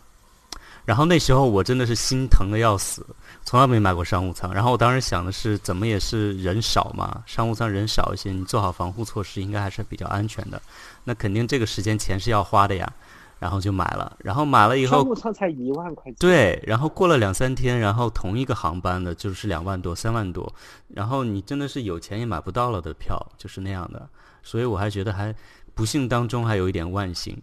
[0.86, 3.06] 然后那时候我真的是心疼的要死，
[3.46, 4.54] 从来没买过商务舱。
[4.54, 10.62] 然后我当时想的是，怎么也是人少嘛，商务舱人少一些，你做好防护措施，应该还是比较安全的。
[11.06, 12.94] 那肯定这个时间钱是要花的呀，
[13.40, 14.18] 然后就买了。
[14.20, 20.54] 然后买了以后商，务舱才一万块钱。，对，然后过了两三天，然后同一个航班的就是两万多、三万多，
[20.90, 24.08] 然后你真的是有钱也买不到了的票，就是那样的。
[24.44, 25.34] 所以我还觉得还
[25.74, 27.42] 不幸当中还有一点万幸。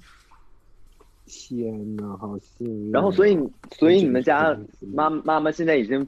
[1.27, 2.93] 天呐，好幸运。
[2.93, 3.39] 然后，所以
[3.77, 4.57] 所以你们家
[4.93, 6.07] 妈妈妈现在已经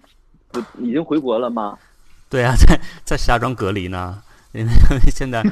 [0.50, 1.78] 不已经回国了吗？
[2.28, 4.22] 对啊，在在石家庄隔离呢。
[4.54, 4.70] 因为
[5.10, 5.42] 现在，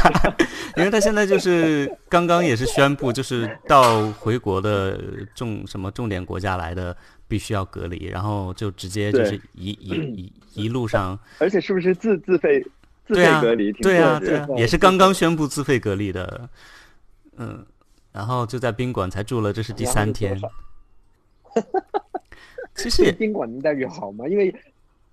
[0.78, 4.98] 因为他现在就是刚刚也是宣布，就是到回国的
[5.34, 6.96] 重什么重点国家来的
[7.28, 10.32] 必须要隔离，然后就直接就是一一一
[10.64, 12.64] 一路上 而且是不是自自费
[13.06, 13.70] 自费隔离？
[13.70, 16.48] 听对啊，对啊，也是刚刚宣布自费隔离的，
[17.36, 17.62] 嗯，
[18.12, 20.40] 然后就在宾馆才住了，这是第三天。
[22.74, 24.26] 其实这个也宾馆的待遇好吗？
[24.28, 24.54] 因为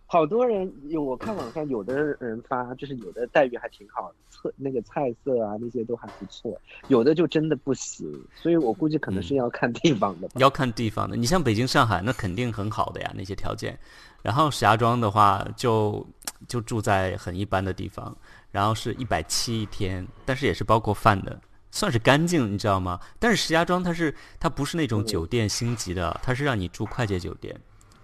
[0.06, 10.34] 好多人有我看网上有的人发，就是有的待遇还挺好，菜那个菜色啊那些都还不错，有的就真的不行，所以我估计可能是要看地方的吧。
[10.38, 11.16] 要看地方的。
[11.16, 13.78] 你像北京、上海，那肯定很好的呀，那些条件。
[14.22, 16.06] 然后石家庄的话就，
[16.48, 18.16] 就住在很一般的地方，
[18.52, 21.40] 然后是一百七一天，但是也是包括饭的，
[21.72, 23.00] 算是干净，你知道吗？
[23.20, 27.56] 但是石家庄它是它不是那种酒店星级的，它是让你住快捷酒店，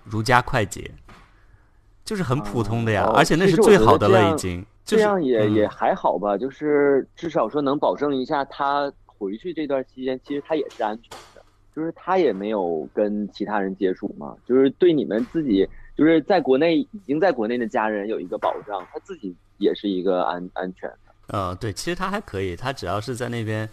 [0.04, 0.91] 如家快捷，
[2.04, 4.65] 就是很普通的呀，哦而且那是最好的了，已经。
[4.86, 11.43] 这样也、嗯也还好吧，就是至少说能保证一下他回去这段期间，其实他也是安全的，
[11.75, 20.88] 就是他也没有跟其他人接触嘛，就是对你们自己就是在国内已经在国内的家人有一个保障，他自己也是一个安安全
[21.27, 21.38] 的。
[21.38, 23.69] 呃，对，其实他还可以，他只要是在那边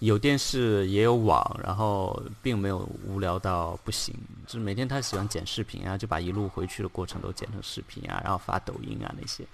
[0.00, 4.14] 有电视也有网，然后并没有无聊到不行。
[4.46, 9.44] 就是每天他喜欢剪视频啊，就把一路回去的过程都剪成视频啊，然后发抖音啊那些。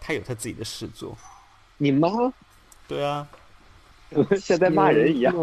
[0.00, 1.16] 他有他自己的事做。
[1.78, 2.08] 你妈？
[2.88, 3.26] 对啊。
[4.40, 5.34] 像在骂人一样。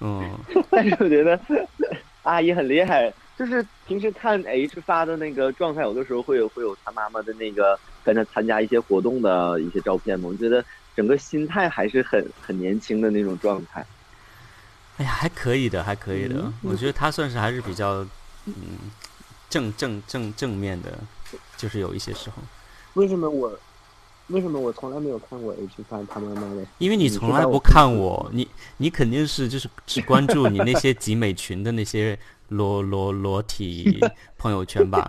[0.00, 0.38] 嗯。
[0.70, 1.38] 但是我觉得
[2.22, 10.28] 阿姨很厉害，就是平时看 H 发的那个状态，有的时候会有会有他妈妈的那个跟他参加一些活动的一些照片嘛。
[10.28, 10.64] 我觉得
[10.94, 13.84] 整个心态还是很很年轻的那种状态。
[14.98, 16.50] 哎呀，还可以的，还可以的。
[16.62, 18.06] 我觉得他算是还是比较
[18.46, 18.54] 嗯
[19.50, 20.98] 正正正正面的，
[21.56, 22.36] 就是有一些时候。
[22.94, 23.58] 为什么我？
[24.28, 26.66] 为什么我从来没有看过 H 范他妈妈的？
[26.78, 34.00] 因为你从来不看我，你你肯定是就是只关注你那些集美群的那些裸裸裸体
[34.36, 35.08] 朋友圈吧？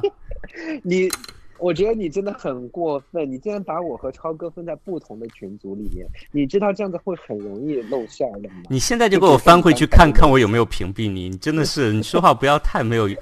[0.84, 1.10] 你，
[1.60, 8.56] 我觉得你真的很过分，你竟然把我和超哥分在不同的群组里面，你知道这样子会很容易露馅的吗？
[8.70, 13.10] 你现在就给我翻回去看看我有没有屏蔽你，你真的是你说话不要太没有，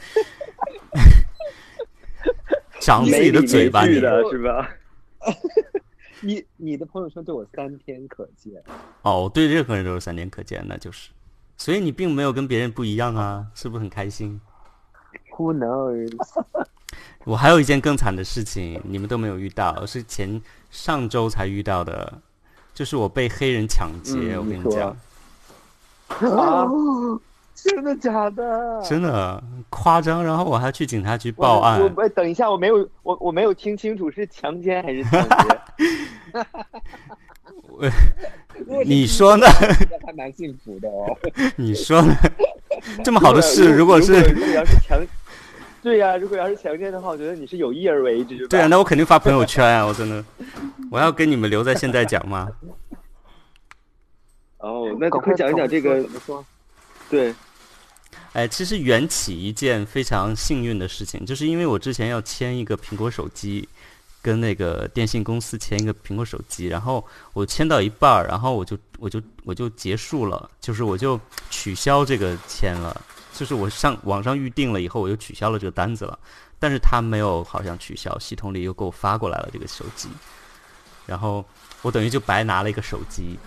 [2.82, 4.70] 长自己的嘴巴，你的是吧？
[6.22, 8.54] 你你的朋友圈对我三天可见
[9.04, 11.10] 哦，对任何人都是三天可见，那就是，
[11.58, 14.40] 所以你并没有跟别人不一样啊，是不是很开心
[15.38, 16.10] ？Who knows？
[17.26, 22.14] 我还有一件更惨的事情，你们都没有遇到，是前上周才遇到的，
[22.74, 24.96] 就是我被黑人抢劫，我跟你讲。
[26.08, 26.66] 啊！
[27.56, 28.82] 真的假的？
[28.84, 31.82] 真的夸张，然后我还去警察局报案。
[31.96, 35.60] 我等一下，我没有我我没有听清楚是强奸还是抢劫。
[38.86, 39.48] 你说呢？
[40.06, 41.18] 还蛮幸福的哦。
[41.58, 42.14] 你说呢？
[43.04, 45.00] 这么好的事， 如果是如果要是强，
[45.86, 48.48] 对呀，如果要是强奸的话，我觉得你是有意而为之。
[48.48, 49.86] 对啊，那我肯定发朋友圈啊！
[49.86, 50.26] 我真的，
[50.90, 52.50] 我要跟你们留在现在讲吗？
[54.58, 56.02] 哦，那快讲一讲这个。
[56.02, 56.44] 怎么说？
[57.08, 57.36] 对。
[58.34, 63.70] 哎，其实缘起一件非常幸运的事情，就是因为我之前要签一个苹果手机，
[64.24, 71.20] 跟那个电信公司签一个苹果手机，然后我签到一半儿，然后我就我就我就结束了，就是我就
[71.52, 73.00] 取消这个签了，
[73.36, 76.18] 就是我上网上预定了以后，我又取消了这个单子了，
[76.58, 80.10] 但是他没有好像取消，系统里又给我发过来了这个手机，
[81.06, 81.44] 然后
[81.82, 83.38] 我等于就白拿了一个手机，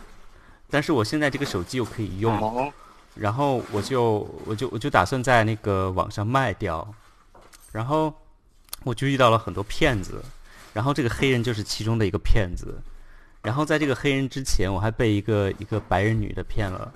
[0.70, 2.72] 但是我现在这个手机又可以用。
[3.14, 6.86] 然后我就我就我就打算在那个网上卖掉，
[7.72, 8.14] 然后
[8.84, 10.22] 我就遇到了很多骗子，
[10.72, 12.80] 然后这个黑人就是其中的一个骗子，
[13.42, 16.92] 然后在这个黑人之前，我还被一个一个白人女的骗了，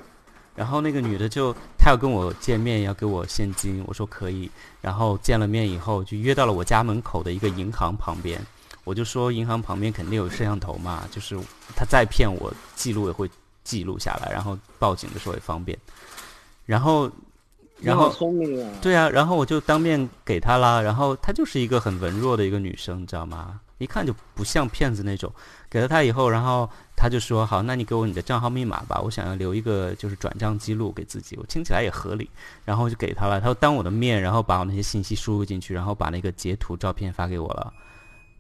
[0.55, 8.41] 然后那个女的就她要跟我见面，要给我现金，我说可以，然后见了面以后就约到了我家门口的一个银行旁边，
[8.85, 11.39] 我就说银行旁边肯定有摄像头嘛，就是
[11.75, 13.31] 他再骗我，记录也会
[13.65, 15.79] 记录下来，然后报警的时候也方便。
[16.65, 17.11] 然后，
[17.81, 18.71] 然后聪明啊！
[18.81, 20.81] 对啊，然后我就当面给他啦。
[20.81, 23.61] 然后她就是一个很文弱的一个女生，你知道吗？
[23.79, 25.33] 一看就不像骗子那种。
[25.69, 26.71] 给了她以后，然后
[27.03, 32.31] 她就说：“好，那你给我你的账号密码吧，我想要留一个就是转账记录给自己。”我听起来也合理，
[32.65, 33.41] 然后就给他了。
[33.41, 37.73] 他说当我的面，然后把我那些信息输入进去，然后把那个截图照片发给我了。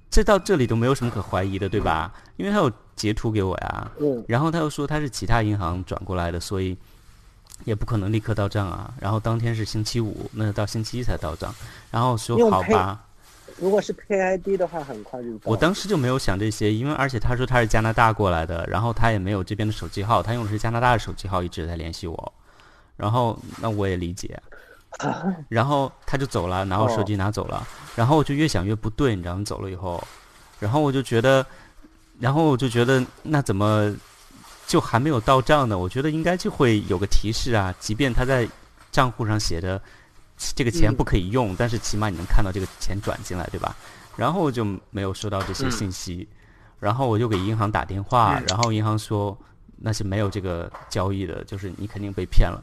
[0.08, 2.14] 这到这里都没有什么可怀疑的，对吧？
[2.36, 3.90] 因为他有截图给我呀。
[4.00, 4.24] 嗯。
[4.28, 6.78] 然后他又说他是其他银行转过来的，所以。
[7.64, 11.54] 也不可能立刻到账啊，然后当天是星期五，那到星期一才到账，
[11.92, 13.00] 然后说好吧。
[13.58, 15.28] 如果是 KID 的话，很快就。
[15.44, 22.32] 我当时就没有想这些，因为而且他说他是加拿大过来的，然后他也没有这边的手机号，他用的是加拿大的手机号一直在联系我，
[22.96, 24.40] 然后那我也理解，
[25.48, 29.44] 然后他就走了，拿我手机拿走了，然后我就越想越不对，你知道吗？
[29.44, 30.02] 走了以后，
[30.58, 31.44] 然后我就觉得，
[32.18, 33.94] 然后我就觉得那怎么？
[34.64, 37.74] 就还没有到账呢，我觉得应该就会有个提示啊。
[37.78, 38.48] 即便他在
[38.90, 39.78] 账户上写着
[40.54, 43.76] 这个钱不可以用，但是起码你能看到这个钱转进来，对吧？
[44.16, 46.28] 然后我就没有收到这些信息，
[46.80, 49.36] 然后我就给银行打电话，然后银行说
[49.76, 52.62] 那是没有这个交易的，就是你肯定被骗了。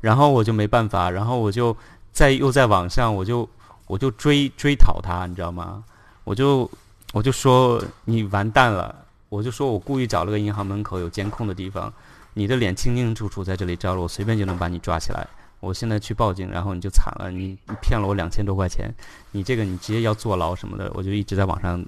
[0.00, 1.76] 然后我就没办法，然后我就
[2.12, 3.48] 在又在网上，我就
[3.86, 5.84] 我就追追讨他，你知道吗？
[6.24, 6.70] 我就
[7.12, 9.04] 我就说你完蛋了。
[9.30, 11.92] 我就说，我故意找了个银行门口有监控的地方，
[12.32, 15.28] 你的脸清清楚楚在这里照了，我随便就能把你抓起来。
[15.60, 18.92] 我现在去报警，然后你就惨了，你你骗了我两千多块钱，
[19.32, 20.90] 你这个你直接要坐牢什么的。
[20.94, 21.84] 我就一直在网上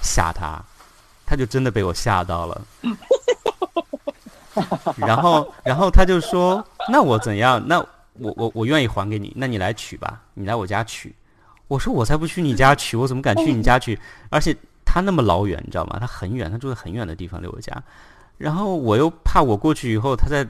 [0.00, 0.62] 吓他，
[1.24, 2.62] 他就真的被我吓到了。
[4.96, 7.62] 然后然后他就说，那我怎样？
[7.66, 7.78] 那
[8.14, 11.14] 我我我愿意还给你，那你来取吧，你来我家取。
[11.68, 13.98] 我说我才不去你家取，我怎么敢去你家取？
[14.30, 14.56] 而且。
[14.84, 15.96] 他那么老远，你知道吗？
[15.98, 17.72] 他很远，他住在很远的地方离我家，
[18.36, 20.46] 然后我又怕我过去以后，他再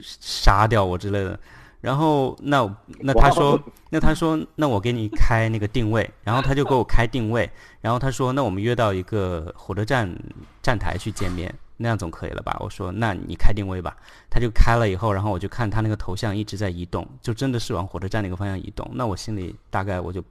[0.00, 1.36] 杀掉我之类的。
[1.80, 2.68] 然后那
[2.98, 3.58] 那他说
[3.88, 7.50] 那他说那我给你开那个定位， 然后他就给我开定位，
[7.80, 10.14] 然后他说那我们约到一个火车站
[10.62, 12.54] 站台去见面，那样总可以了吧？
[12.60, 13.96] 我说那你开定位吧，
[14.28, 18.86] 他就开了以后，然后我就看他那个头像一直在移动，就真的是往火车站那个方向移动。
[18.92, 20.22] 那我心里大概我就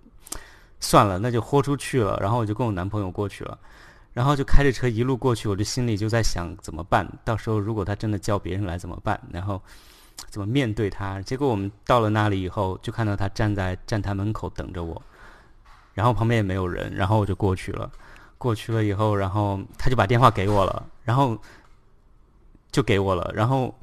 [0.79, 3.57] 算了，那就豁出去了，然后我就跟我男朋友过去了，
[4.13, 7.11] 然后就开着车一路过去，我就心里就在想怎么办？
[7.25, 9.19] 到时候如果他真的叫别人来怎么办？
[9.31, 9.59] 然后。
[10.27, 11.21] 怎么面对他？
[11.21, 15.01] 结果我们到了那里以后，就看到他站在站台门口等着我，
[15.93, 17.91] 然后旁边也没有人，然后我就过去了。
[18.37, 21.37] 过去了以后，然后他就把电话给我了，然后
[22.71, 23.75] 就给我了，然后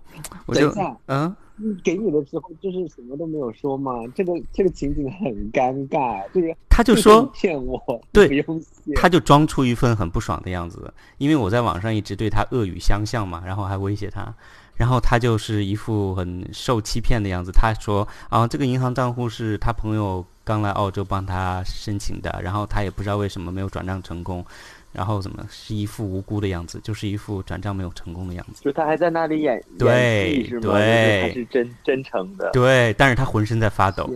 [0.47, 0.73] 我就
[1.09, 1.37] 嗯，
[1.85, 3.93] 给你的时候就是什么都没有说嘛。
[4.15, 7.79] 这个这个情景很尴尬，就是他就说骗我，
[8.13, 8.95] 对，不用谢。
[8.95, 14.35] 他就装出一份很不爽的样子，因为我在网上一直对他恶语相向嘛，然后还威胁他。
[14.77, 17.51] 然后他就是一副很受欺骗的样子。
[17.51, 24.45] 他说：“啊，这个银行账户是他朋友刚来澳洲帮他申请的，然后他也不知道为什么没有转账成功，
[24.93, 30.73] 然后怎么是一副无辜的样子，就是一副转账没有成功的样子。”就他还在那里演对是吗？
[30.73, 32.51] 对，他是真真诚的。
[32.53, 34.11] 对，但是他浑身在发抖，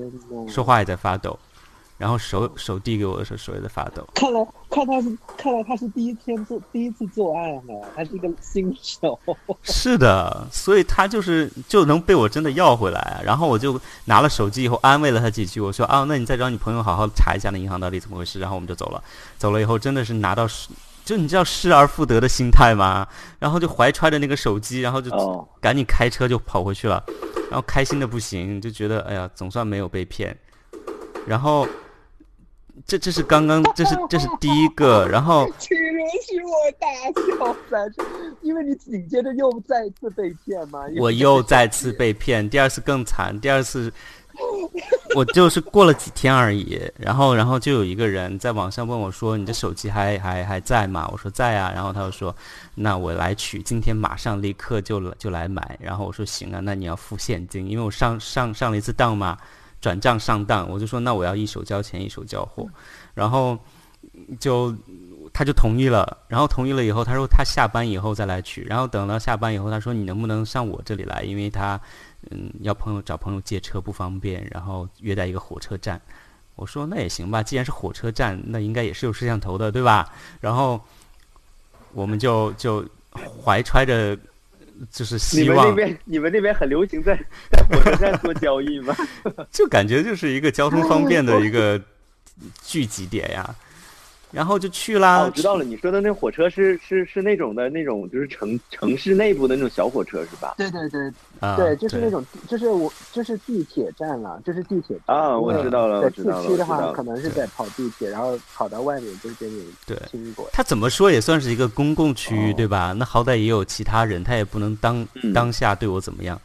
[0.49, 1.39] 说话也在发抖。
[2.01, 4.03] 然后手手递给我的时候，手也在发抖。
[4.15, 9.21] 看来看他是看来他是第一天做第一次做爱呢，他是一个新手。
[9.63, 13.21] 是的，所以他就是就能被我真的要回来。
[13.23, 18.41] 然后我就拿了手机以后安慰了他几句，我说啊，那你再找你朋友好好查一下那银行到底怎么回事。
[18.41, 19.05] 然后我们就走了。
[19.37, 20.71] 走了以后真的是拿到失，
[21.05, 23.07] 就你知道失而复得的心态吗？
[23.39, 27.05] 然后就怀揣着那个手机，然后就赶紧开车就跑回去了。
[27.51, 30.35] 然后开心的不行，就觉得哎呀，总算没有被骗。
[31.27, 31.69] 然后。
[32.87, 36.87] 这这是刚刚，这是这是第一个，然后请允许我大
[37.37, 38.05] 笑三声，
[38.43, 40.81] 因为你紧接着又再次被骗嘛。
[40.99, 43.93] 我又再次被骗，第二次更惨，第二次
[45.15, 52.35] 我就是过了几天而已，然后然后就有一个人在网上问我说：“你的手机还还还在吗？”我说在啊，然后他就说
[52.75, 59.37] ：“那我来取，今天马上立刻就就来买。”然后我说：“行啊，那你要付现金，因为我上上上了一次当嘛。”
[59.81, 62.69] 转账上当，我就说那我要一手交钱一手交货，
[63.15, 63.59] 然后
[64.39, 64.75] 就
[65.33, 71.81] 他就同意了，然后同意了以后，他说他下班以后再来取，然后等到下班以后，他说你能不能上我这里来，因为他
[72.31, 76.01] 嗯要朋友找朋友借车不方便，然后约在一个火车站，
[76.57, 80.13] 我说那也行吧，既然是火车站，那应该也是有摄像头的对吧？
[80.41, 80.81] 然后
[81.93, 82.85] 我们就就
[83.45, 84.19] 怀揣着。
[84.91, 87.19] 就是希望你们那边你们那边很流行在
[87.51, 88.97] 在火车站做交易吗？
[89.53, 91.81] 就感觉就是一个交通方便的一个
[92.65, 93.55] 聚集点呀。
[94.31, 95.23] 然后就去啦。
[95.25, 100.55] 我知道了，你说的那火车是是是那种的那种，就是城城市内部的那种小火车是吧？
[100.57, 101.13] 对对对，
[101.57, 110.49] 对，就是那种，就是我就是地铁站了，就是地铁站啊，我知道了，在市区的话，可能是在跑地铁，然后跑到外面就给你对经过。
[110.53, 112.93] 他怎么说也算是一个公共区域对吧？
[112.97, 116.41] 那好歹也有其他人，他也不能当当下对我怎么样。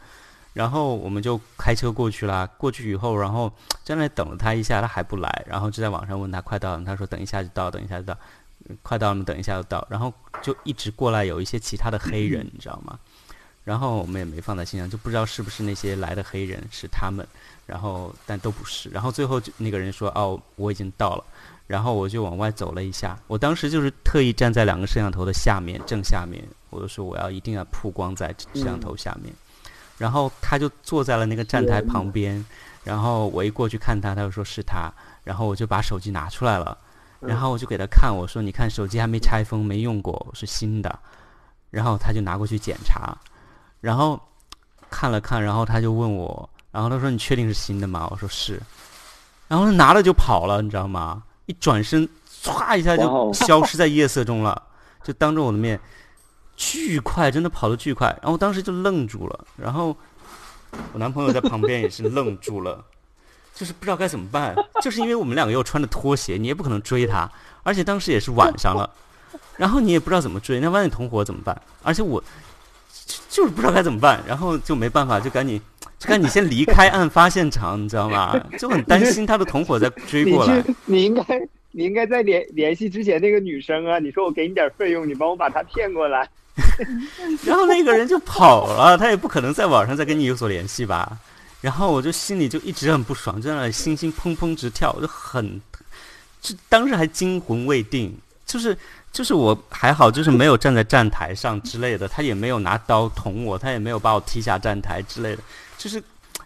[0.56, 2.46] 然后我们就开车过去啦。
[2.56, 3.52] 过去以后，然后
[3.84, 5.44] 在那等了他一下，他还不来。
[5.46, 8.16] 然后就在网上问他快到了，他说等一下就到，等一下就到，
[8.82, 9.86] 快到了，等一下就到。
[9.90, 12.98] 然后就一直过来有一些其他的黑人，你知道吗？
[13.64, 17.26] 然后我们也没放在心上，就不知道是不是那些来的黑人是他们。
[17.66, 18.88] 然后但都不是。
[18.88, 21.24] 然后最后就那个人说哦我已经到了。
[21.66, 23.14] 然后我就往外走了一下。
[23.26, 29.34] 我当时就是特意站在两个摄像头的下面正下面，我就说我要一定要曝光在摄像头下面。
[29.98, 32.44] 然后他就坐在了那个站台旁边，
[32.84, 34.92] 然后我一过去看他，他就说是他，
[35.24, 36.76] 然后我就把手机拿出来了，
[37.20, 40.98] 然后我就给他看，我说你看手机还没拆封，没用过，是新的，
[41.70, 43.16] 然后他就拿过去检查，
[43.80, 44.20] 然后
[44.90, 48.06] 看了看，然后他就问我，然后他说你确定是新的吗？
[48.10, 48.60] 我说是，
[49.48, 51.22] 然后他拿了就跑了，你知道吗？
[51.46, 52.08] 一转身，
[52.42, 54.62] 唰一下就消失在夜色中了，
[55.02, 55.80] 就当着我的面。
[56.56, 59.96] 巨快，真的跑得巨快，然后当时就愣住了，然后
[60.92, 62.84] 我男朋友在旁边也是愣住了，
[63.54, 67.30] 就是不知道该怎么办，就是因为我们两个又穿着拖鞋，你也不可能追他，
[67.62, 68.88] 而且当时也是晚上了，
[69.56, 71.60] 然后你也不知道怎么追，那万一同伙怎么办？
[71.82, 72.22] 而且我
[73.28, 75.60] 就是不知道该怎么办，然后就没办法，就赶紧
[75.98, 78.34] 就赶紧先离开案发现场，你知道吗？
[78.58, 80.64] 就很担心他的同伙在追过来。
[80.86, 86.28] 你应该你应该在联联系之前那个女生啊，你说我给你点费用，你帮我把她骗过来。
[87.44, 91.18] 然后那个人就跑了，他也不可能在网上再跟你有所联系吧。
[91.60, 95.60] 然后我就心里就一直很不爽，就在那里心心砰砰直跳，就很，
[96.40, 98.16] 就当时还惊魂未定，
[98.46, 98.78] 就就是
[99.12, 105.42] 就是我还好，就是没有站在站台上之类的，他也没有拿刀捅我，他也没有把我踢下站台之类的，
[105.76, 106.02] 就是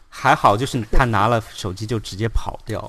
[0.08, 2.80] 还好，就是他拿了手机就直接跑掉，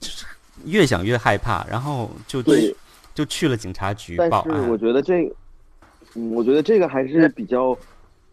[0.00, 0.24] 就是
[0.64, 2.74] 越想越害怕，然后就对
[3.14, 4.62] 就去了警察局报案。
[4.62, 5.34] 是我觉得这个，
[6.14, 7.76] 嗯，我觉得这个还是比较，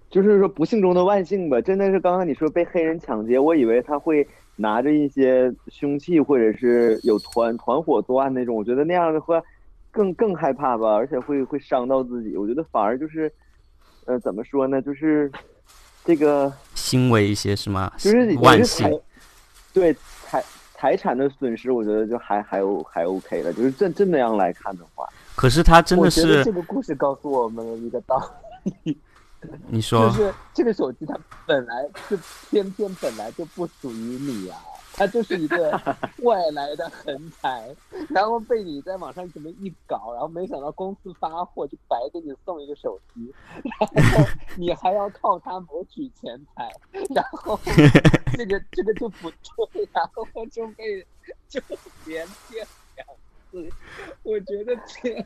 [0.10, 1.62] 就是说不幸中的万幸吧。
[1.62, 8.56] 真的是刚刚你说被黑人抢劫，我以为他会拿着一些凶器，或者是有团团伙作案那种。
[8.56, 9.42] 我觉得那样的话
[9.92, 12.36] 更更害怕吧，而且会会伤到自己。
[12.36, 13.32] 我觉得反而就是，
[14.06, 14.82] 呃，怎么说呢？
[14.82, 15.32] 就是
[16.04, 17.92] 这个欣慰一些是吗？
[17.98, 19.00] 就是也万幸，
[19.74, 23.54] 对财财产的损失，我觉得就还还 O 还 OK 了。
[23.54, 25.08] 就是这这么样来看的话，
[25.38, 28.20] 可是他真的是这个故事告诉我们了一个道
[28.84, 28.98] 理，
[29.70, 30.10] 你说。
[30.10, 31.16] 就是这个手机它
[31.46, 32.18] 本来就
[32.50, 34.58] 偏偏本来就不属于你啊，
[34.94, 35.80] 它就是一个
[36.24, 37.70] 外来的横财，
[38.10, 43.32] 然后被你在网上这么一搞，然后没想到公司发货就白给你送一个手机，
[43.64, 44.26] 然后
[44.58, 46.68] 你还要靠它谋取钱财，
[47.14, 47.60] 然后
[48.36, 49.30] 这个这个就不
[49.72, 51.06] 对，然后就被
[51.48, 51.62] 就
[52.08, 52.66] 连骗
[54.24, 55.26] 我觉得这样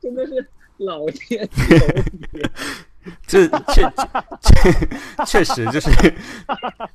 [0.00, 0.46] 真的是
[0.78, 1.48] 老天
[2.32, 2.50] 有眼。
[3.24, 3.82] 这确
[4.42, 5.88] 确确实就是，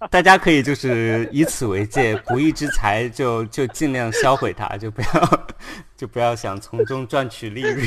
[0.09, 5.47] 大家可以就是以此为戒，不义之财就就尽量销毁它，就不要
[5.95, 7.77] 就不要想从中赚取利润。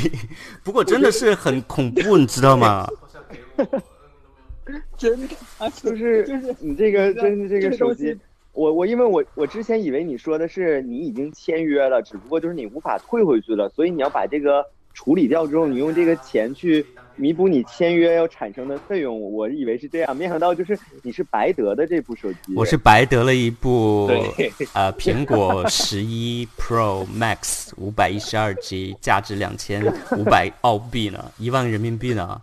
[0.63, 2.89] 不过真的是很恐怖，你知道吗？
[4.97, 8.19] 真的，而且就是就是你这个真的这这个手机西，
[8.55, 16.87] 我我因为我我之前以为你说的是你已经签约了，只不过就是你无法退回去了，所以你要把这个处理掉之后，你用这个钱去
[17.17, 19.21] 弥补你签约要产生的费用。
[19.33, 22.55] 我以为是这样，没想到就是你是白得的这部手机。
[22.55, 29.85] 我是白得了一部对呃苹果十一 Pro Max 五百一十二 G，价值两千
[30.17, 32.41] 五百澳币呢，一万人民币呢。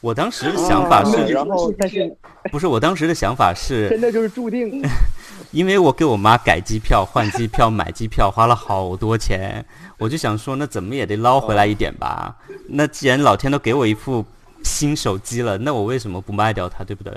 [0.00, 2.16] 我当时的想法啊是，然后但是
[2.52, 4.82] 不是我当时的想法是， 真的就是注定。
[5.50, 9.64] 因为我给我妈改机票、换机票、买机票花了好多钱，
[9.98, 12.36] 我就想说，那怎么也得捞回来一点吧。
[12.68, 14.24] 那既然老天都给我一副
[14.62, 17.12] 新手机了，那我为什么不卖掉它，对不对？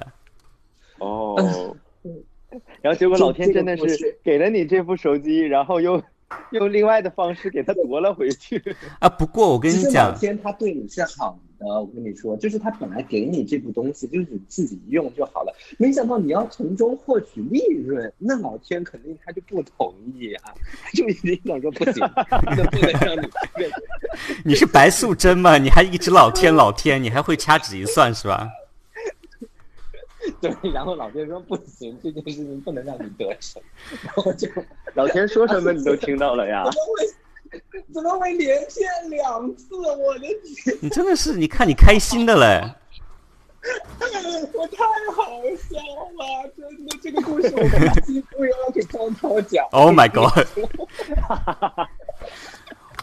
[1.00, 1.76] 哦，
[2.82, 6.02] 然后结果老天真的是给了你这部手机，然后又
[6.52, 8.64] 用另外的方式给它夺了回去。
[9.00, 15.56] 啊，不过我跟你讲老，天他对你是好的，我跟你说，就是他本来给你这部东西，就是你自己用就好了。
[15.78, 20.54] 没想到你要从中获取利润，那老天肯定他就不同意啊，
[20.84, 22.00] 他就一定想说不行，
[22.58, 23.72] 那不能让你这个。
[24.44, 25.58] 你是白素贞吗？
[25.58, 28.50] 你还一直老天老天，你还会掐指一算是吧？
[30.40, 33.62] 对，然后老天说不行，这件事情不能让你得逞，
[34.04, 34.48] 然后就
[34.94, 36.64] 老天说什么你都听到了呀
[37.94, 38.02] 怎？
[38.02, 39.76] 么会连骗两次？
[39.76, 40.78] 我的天！
[40.82, 42.74] 你真的是，你看你开心的嘞。
[44.54, 44.84] 我太
[45.14, 45.24] 好
[45.70, 45.78] 笑
[46.18, 49.64] 了，真的，这个故事我们几乎要给涛涛讲。
[49.72, 50.48] Oh my god！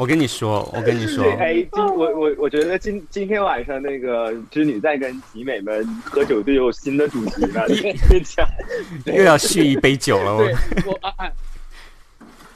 [0.01, 7.67] 我跟你说，我跟你说，哎，今我我我觉得今今天晚上那个织女在跟集美们喝酒就有新的主题了。
[9.07, 10.39] 又要续一杯酒了。
[10.39, 10.55] 对
[10.87, 11.33] 我我啊啊，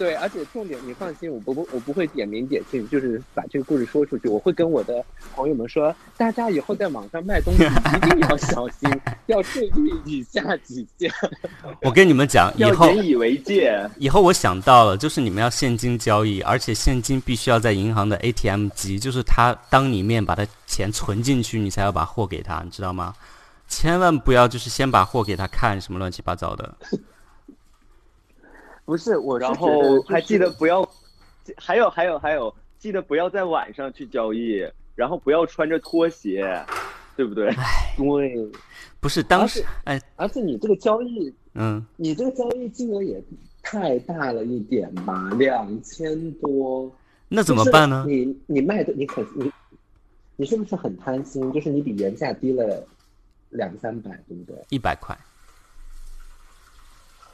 [0.02, 11.08] 对，而且重点你放心，我不不我不会点名点姓，就是把这个故事说出去，我会跟我的朋友们说，大家以后在网上卖东西一定要小心，要注意以下几件。
[11.82, 13.72] 我跟你们讲，以后引以为戒。
[13.98, 23.14] 以后我想到了，就是你们要现金交易，而且现金必须要在银行的 ATM 机，就是他当你面把他钱存进去，你才要把货给他，你知道吗？
[23.68, 26.74] 千万不要就是先把货给他看什么乱七八糟的。
[28.84, 30.88] 不是我是然后还记得不要，
[31.56, 34.64] 还有还有还有，记得不要在晚上去交易，
[34.94, 36.44] 然后不要穿着拖鞋，
[37.16, 37.52] 对不对？
[37.96, 38.50] 对，
[39.00, 43.22] 不是当时且，哎，而且你这个交易，嗯，你这个交易金额也
[43.62, 46.90] 太大了一点吧，两千多。
[47.28, 48.04] 那怎么办呢？
[48.04, 49.50] 就是你你卖的你可你
[50.36, 51.50] 你是不是很贪心？
[51.52, 52.84] 就是你比原价低了
[53.50, 54.56] 两三百，对不对？
[54.68, 55.16] 一百块，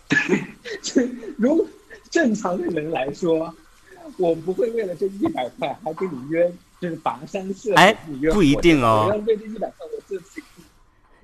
[1.37, 1.69] 如
[2.11, 3.55] 正常的人来说，
[4.17, 6.51] 我不会为了这一百块还跟你约，
[6.81, 7.93] 就是跋山涉水哎
[8.33, 10.43] 不一定哦我要为这一百块，我自己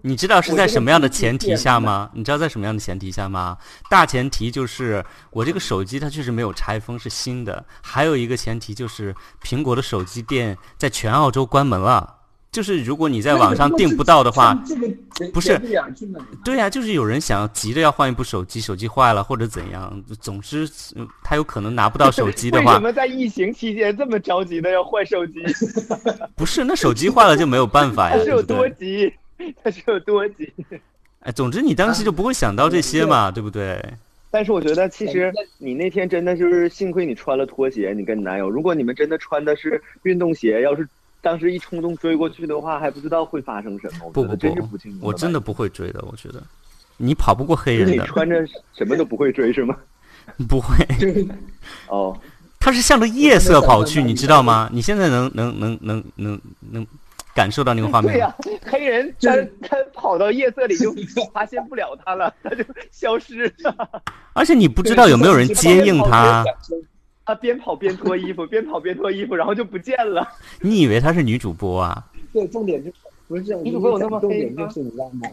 [0.06, 2.10] 你知道是在什么样的前提下吗？
[2.12, 3.56] 你知道在什么样的前提下吗？
[3.88, 7.64] 大前提就是我这个手机它确实没有拆封，是新的。
[7.80, 12.16] 还有一个前提就是苹果的手机店在全澳洲关门了，
[12.54, 14.88] 就是如果你在网上订不到的话，这个
[15.32, 15.58] 不是
[16.44, 25.42] 对呀、就是有人想要急着要换一部手机，手机坏了或者怎样，总之嗯他有可能拿不到手机的话， 为什么在疫情期间这么着急的要换手机？
[26.36, 28.40] 不是那手机坏了就没有办法呀，他是有？
[28.40, 29.12] 多急？
[29.64, 30.52] 他是有多急？
[31.22, 33.82] 哎，总之你当时就不会想到这些嘛，对不对？
[34.30, 38.48] 但是我觉得，其实你那天真的就是幸亏你穿了拖鞋，你跟你男友。
[38.48, 40.88] 如果你们真的穿的是运动鞋，要是
[41.24, 44.04] 当时一冲动追过去的话，还不知道会发生什么。
[44.04, 46.42] 我不不真不我真的不会追的，我觉得
[46.98, 48.46] 你跑不过黑人的，你穿着
[48.76, 49.74] 什么都不会追是吗？
[50.46, 50.76] 不会。
[51.88, 52.14] 哦，
[52.60, 54.68] 他是向着夜色跑去，你知道吗？
[54.70, 56.86] 你现在能能能能能能
[57.34, 58.12] 感受到那个画面？
[58.12, 60.94] 对呀、黑人他他跑到夜色里就
[61.32, 64.02] 发现不了他了，他就消失了。
[64.34, 66.44] 而且你不知道有没有人接应他，
[67.26, 70.26] 他边跑边脱衣服，边跑边脱衣服，然后就不见了。
[70.60, 72.06] 你以为她是女主播啊？
[72.32, 72.96] 对，重点就是
[73.26, 75.28] 不是这样，你怎么有那么重黑就是你知道吗？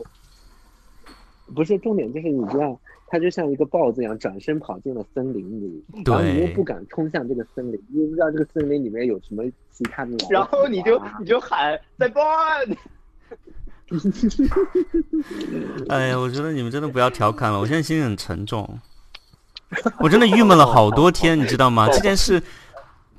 [1.53, 10.27] 不是重点就是你知道，她就像一个豹子一样，转身跑进了森林里，然后你又对不敢冲向这个森林，又不知道这个森林里面有什么其他的啊。
[10.29, 12.77] 然后你就你就喊在 born，
[15.89, 18.79] 哎呀，我觉得你们真的不要调侃了，我现在心里很沉重，
[19.99, 21.87] 我真的郁闷了好多天，你知道吗？
[21.91, 22.41] 这件事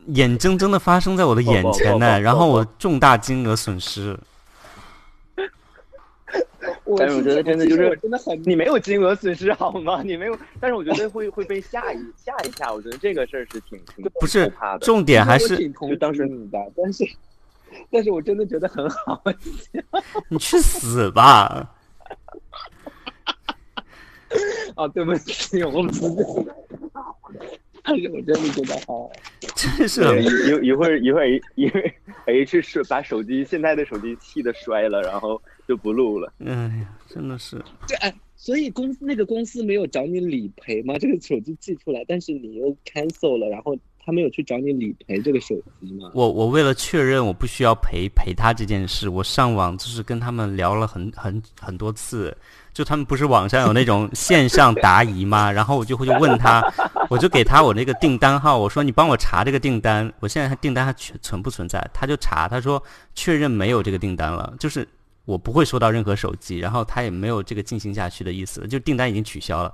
[0.07, 4.19] 眼睁睁的发生在我的眼前呢，然后我重大金额损失。
[6.85, 10.03] 我但是我觉得真的就是真的很你没有金额损失好吗？
[10.05, 14.81] 你没有，但是我觉得会会被吓一吓一吓，我觉得这个事儿是挺挺不是怕的。
[14.81, 17.05] 重点还是挺同就当时你的，但是
[17.91, 19.23] 但是我真的觉得很好。
[20.29, 21.71] 你去死吧！
[24.77, 26.01] 啊，对不起，我不是，
[27.85, 29.11] 但是我真的觉得好。
[29.57, 31.93] 真是一一一会儿一会儿一会儿
[32.27, 36.33] H 是把手机现在的手机气的摔了，然后就不录了。
[36.45, 37.63] 哎呀，真的是。
[37.87, 40.95] 对，哎，所以公司那个公司没有找你理赔吗？
[40.99, 46.11] 这个手机寄出来，但是你又 cancel 了，然后他没有去找你理赔这个手机吗？
[46.15, 52.37] 我我为了确认我不需要赔赔他这件事，我上网就是跟他们聊了很很很多次，
[52.73, 55.51] 就他们不是网上有那种线上答疑吗？
[55.53, 56.63] 然后我就会去问他，
[57.09, 61.87] 我就给他我那个订单号，我说你帮我查这个订单，我现在订单还存存不存在？
[61.93, 62.83] 他就查，他说
[63.15, 64.87] 确认没有这个订单了，就是
[65.25, 69.73] 我不会收到任何手机，然后他也没有这个进行下去的意思了，就订单已经取消了。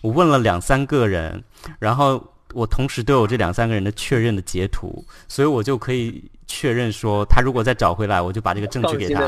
[0.00, 1.42] 我问了两三个人，
[1.78, 2.22] 然后
[2.52, 9.20] 我同时都有这两三个人的确认的截图，所以我就可以确认说，他如果再找回来，我就把这个证据给他。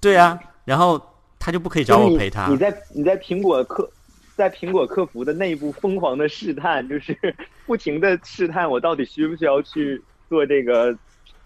[0.00, 1.00] 对啊，然后
[1.38, 2.56] 他就不可以找我陪他你。
[2.56, 3.88] 在你在苹果客
[4.34, 7.16] 在苹果客服的内部疯狂的试探，就是
[7.66, 10.92] 不停的试探我到底需不需要去做这个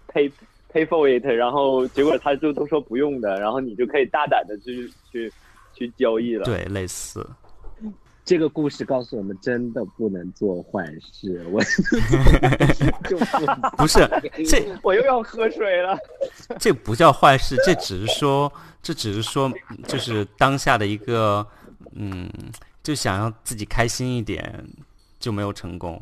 [0.07, 0.31] pay
[0.71, 5.31] pay for it，然后结果他就都说不用的，然后你就可以大胆的去去
[5.73, 6.45] 去交易了。
[6.45, 7.25] 对，类似。
[8.31, 11.45] 这个故事告诉我们，真的不能做坏事。
[11.51, 11.61] 我
[13.03, 13.99] 就不不是
[14.47, 15.99] 这 我又要喝水了。
[16.57, 18.49] 这不叫坏事，这只是说，
[18.81, 19.51] 这只是说，
[19.85, 21.45] 就是当下的一个，
[21.91, 22.31] 嗯，
[22.81, 24.65] 就想要自己开心一点，
[25.19, 26.01] 就没有成功。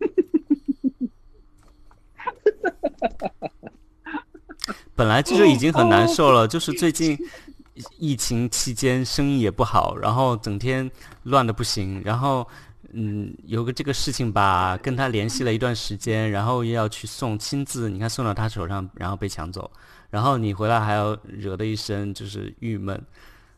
[4.96, 7.16] 本来这就已经很难受了，就是最近
[7.98, 10.90] 疫情期间生意也不好，然后整天
[11.24, 12.46] 乱的不行，然后
[12.92, 19.70] 嗯，有个这个事情吧，跟他联系了一段时间，然后又要去送，亲自你看送到他手上，然后被抢走，
[20.10, 23.00] 然后你回来还要惹得一身就是郁闷，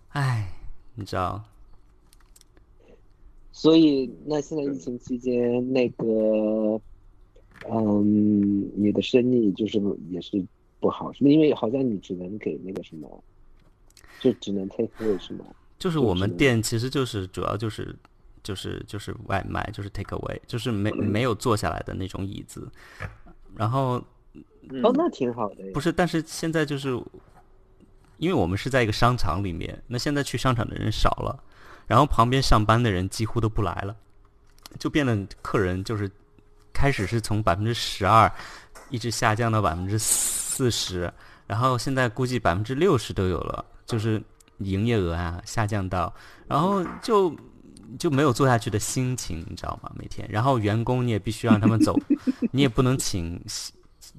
[0.08, 0.52] 唉，
[0.94, 1.42] 你知道，
[3.52, 6.80] 所以，那现在疫情期间，那个，
[7.70, 10.42] 嗯，你的生意就是也是
[10.80, 11.22] 不好，是？
[11.24, 13.22] 因为好像你只能给那个什么，
[14.20, 15.44] 就只能 take away 是吗？
[15.78, 17.96] 就是我们店其实就是主要就是
[18.42, 22.70] 就是就是外卖，就是 take away，就是没没有坐下来的那种椅子，
[23.56, 24.02] 然后
[24.68, 25.64] 嗯哦，那挺好的。
[25.72, 26.90] 不是，但是现在就是，
[28.18, 31.42] 因为我们是在一个商场里面，那现在去商场的人少了，
[31.86, 33.96] 然后旁边上班的人几乎都不来了，
[34.78, 36.10] 就变得客人就是
[36.72, 38.30] 开始是从百分之十二
[38.90, 41.10] 一直下降到百分之四十，
[41.46, 44.22] 然后现在估计百分之六十都有了，就是
[44.58, 46.14] 营业额啊下降到，
[46.46, 47.34] 然后就。
[47.98, 49.90] 就没有做下去的心情，你知道吗？
[49.98, 51.92] 每天，然后员工你也必须让他们走，
[52.52, 53.44] 你也不能请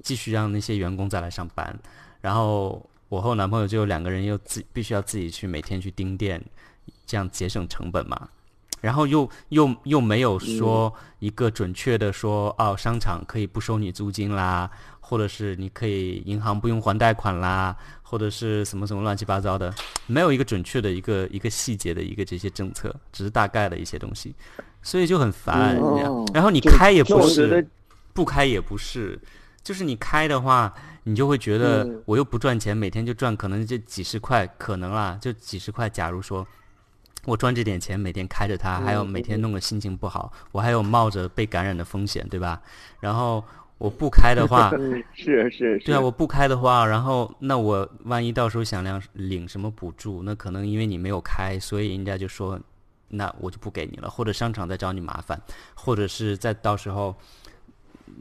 [0.02, 1.74] 继续让那些员工再来上班。
[2.20, 6.44] 然后我和我男朋友就两个人又自必须要自己去每天去盯店，
[7.06, 8.28] 这样节省成本嘛。
[8.82, 14.70] 然后又又又没有说一个准确的说哦，商场可以不收你租金啦，
[15.12, 19.70] 或者是你可以银行不用还贷款啦，或者是什么什么乱七八糟的，
[20.06, 24.34] 没有一个准确的一个一个细节的一个这些政策，只是大概的一些东西，
[24.80, 25.76] 所以就很烦。
[25.78, 27.68] 嗯然后你开也不是，
[28.14, 29.20] 不开也不是，
[29.62, 35.90] 就是你开的话，你就会觉得嗯我又不赚钱，每天就赚可能就几十块，可能啦，就几十块。
[35.90, 36.46] 假如说
[37.26, 42.62] 我赚这点钱，每天开着它，还有嗯每天弄个心情不好，我还有冒着被感染的风险，对吧？
[42.98, 43.44] 然后
[43.82, 52.60] 我不开的话， 嗯是是是，对啊，我不开的话，然后那我万一到时候想领领什么补助，那可能因为你没有开，所以人家就说，
[53.08, 55.42] 那我就不给你了，或者商场再找你麻烦，
[55.74, 57.12] 或者是再到时候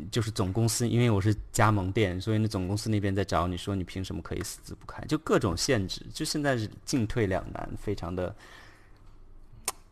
[0.09, 8.35] 就是总公司，因为我是加盟店，所以那总公司那边在找你说你凭什么可以私自不开，就各种限制，就现在是进退两难，非常的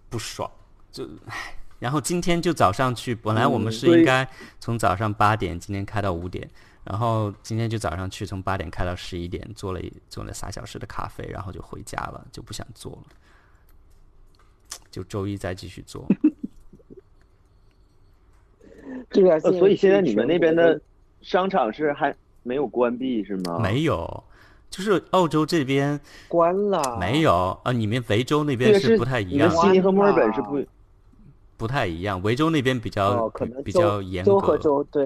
[0.09, 0.49] 不爽，
[0.91, 1.58] 就唉。
[1.79, 4.27] 然后今天就早上去，本来我们是应该
[4.59, 6.47] 从早上八点今天开到五点，
[6.83, 13.03] 然后今天就早上去，从八点开到十一点，做了一做了仨小时的咖啡，然后就回家了，就不想做了，
[14.91, 16.05] 就周一再继续做。
[19.09, 20.79] 这个、呃，所以现在你们那边的。
[21.21, 23.59] 商场是还没有关闭是吗？
[23.59, 24.23] 没有，
[24.69, 25.99] 就是澳洲这边
[26.29, 30.65] 关了，没有啊，你们维州那边是不太一你们样，悉尼和墨尔本是不
[31.59, 35.05] 不太一样，维州那边比较、哦，可能比较严州和格，州对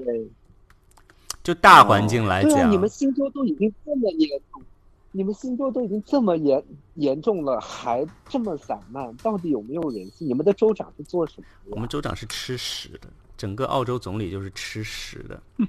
[1.42, 4.62] 就大环境来对啊，讲，你们新州都已经这么严重，
[5.10, 6.62] 你们新州都已经这么严
[6.94, 10.28] 严重了，还这么散漫，到底有没有人性？
[10.28, 11.70] 你们的州长是做什么的？
[11.72, 15.42] 我们州长是吃屎的，整个澳洲总理就是吃屎的。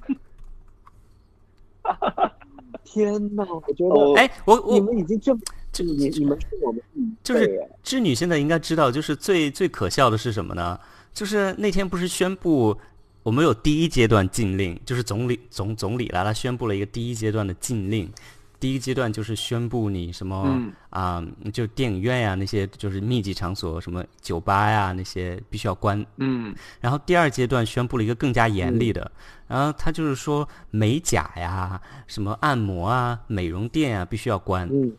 [2.83, 5.41] 天哪，我觉哦得哎，我你我们已经这么，
[5.75, 6.81] 这你你们是我们
[7.21, 10.79] 就是织女现在应该知道，就是最最可笑的是什么呢？
[11.11, 12.77] 就是那天不是宣布
[13.23, 18.09] 我们有第一阶段禁令，就是总理总总理来了，宣布了一个第一阶段的禁令。
[18.57, 26.03] 第一阶段就是宣布你什么嗯啊、就电影院呀、那些就是密集场所，什么酒吧呀那些必须要关。
[26.17, 29.11] 嗯然后第二阶段宣布了一个更加严厉的，
[29.45, 34.67] 然后他就是说美甲呀、什么按摩啊、美容店啊必须要关。
[34.71, 34.91] 嗯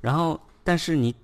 [0.00, 1.14] 然后但是你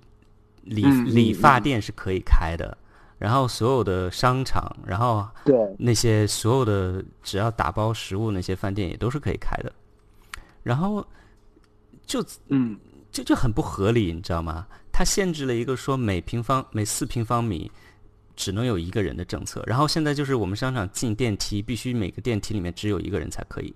[0.63, 2.77] 理理发店是可以开的，
[3.17, 9.71] 然后所有的商场，然后对，那些所有的只要打包食物那些饭店也都是可以开的，
[10.63, 11.05] 然后
[12.05, 12.77] 就嗯
[13.11, 14.67] 就就很不合理，你知道吗？
[14.91, 17.69] 它限制了一个说每平方每四平方米
[18.35, 23.73] 只能有一个人的政策，然后现在就是我们商场进电梯必须每个电梯里面只有一个人才可以。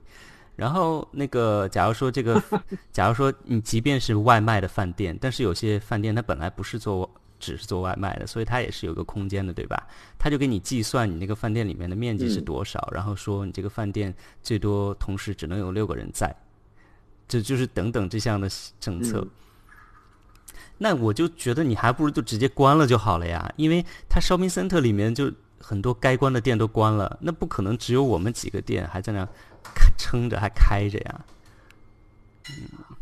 [0.59, 2.41] 然后那个，假如说这个，
[2.91, 9.87] 假如说你即便是外卖的饭店，但是有些饭店它本来不是做只是做外卖的，所以它也是有个空间的，对吧？
[10.17, 16.35] 他就给你计算你那个饭店里面的面积是嗯多少，然后说你这个饭店最多同时只能有六个人在，
[17.27, 18.49] 这就是等等这项的
[18.79, 19.21] 政策。
[19.21, 19.29] 嗯
[20.81, 25.29] 那我就觉得你还不如就直接关了就好了呀，因为它 shopping center 里面就
[25.59, 29.29] 很多该关的店都关了，那不可能只有我们几个店还在那开
[29.97, 31.25] 撑着还开着呀。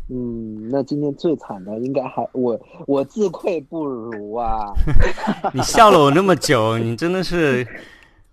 [0.10, 4.74] 嗯，那今天最惨的应该还我我自愧不如啊！
[5.54, 7.66] 你笑了我那么久， 你真的是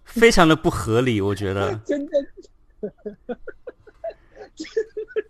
[0.05, 1.75] 非常的不合理，我觉得。
[1.85, 2.13] 真的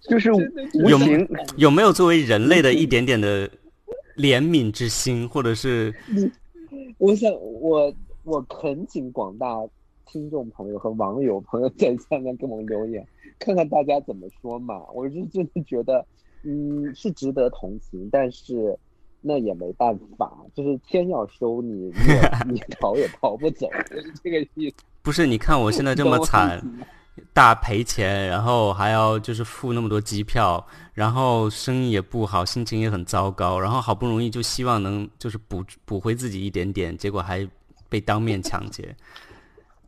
[0.09, 0.29] 就是
[0.87, 3.49] 有形有没有作为人类的一点点的
[4.17, 5.95] 怜悯之心，或者是
[6.99, 9.47] 我想，我我恳请广大
[10.07, 13.07] 听众朋友和网友朋友在下面给我们留言，
[13.39, 14.83] 看看大家怎么说嘛。
[14.95, 16.05] 我是真的觉得，
[16.43, 18.79] 嗯，是值得同情，但是
[19.21, 21.93] 那也没办法，就是天要收你，
[22.47, 24.77] 你 你逃也逃不走，就是这个意思。
[25.03, 25.27] 不是？
[25.27, 26.63] 你看我现在这么惨，
[27.33, 37.47] 大赔钱，然后还要就是付那么多机票，然后生意也不好，心情也很糟糕，然后好不容易就希望能就是补补回自己一点点，结果还
[37.89, 38.95] 被当面抢劫。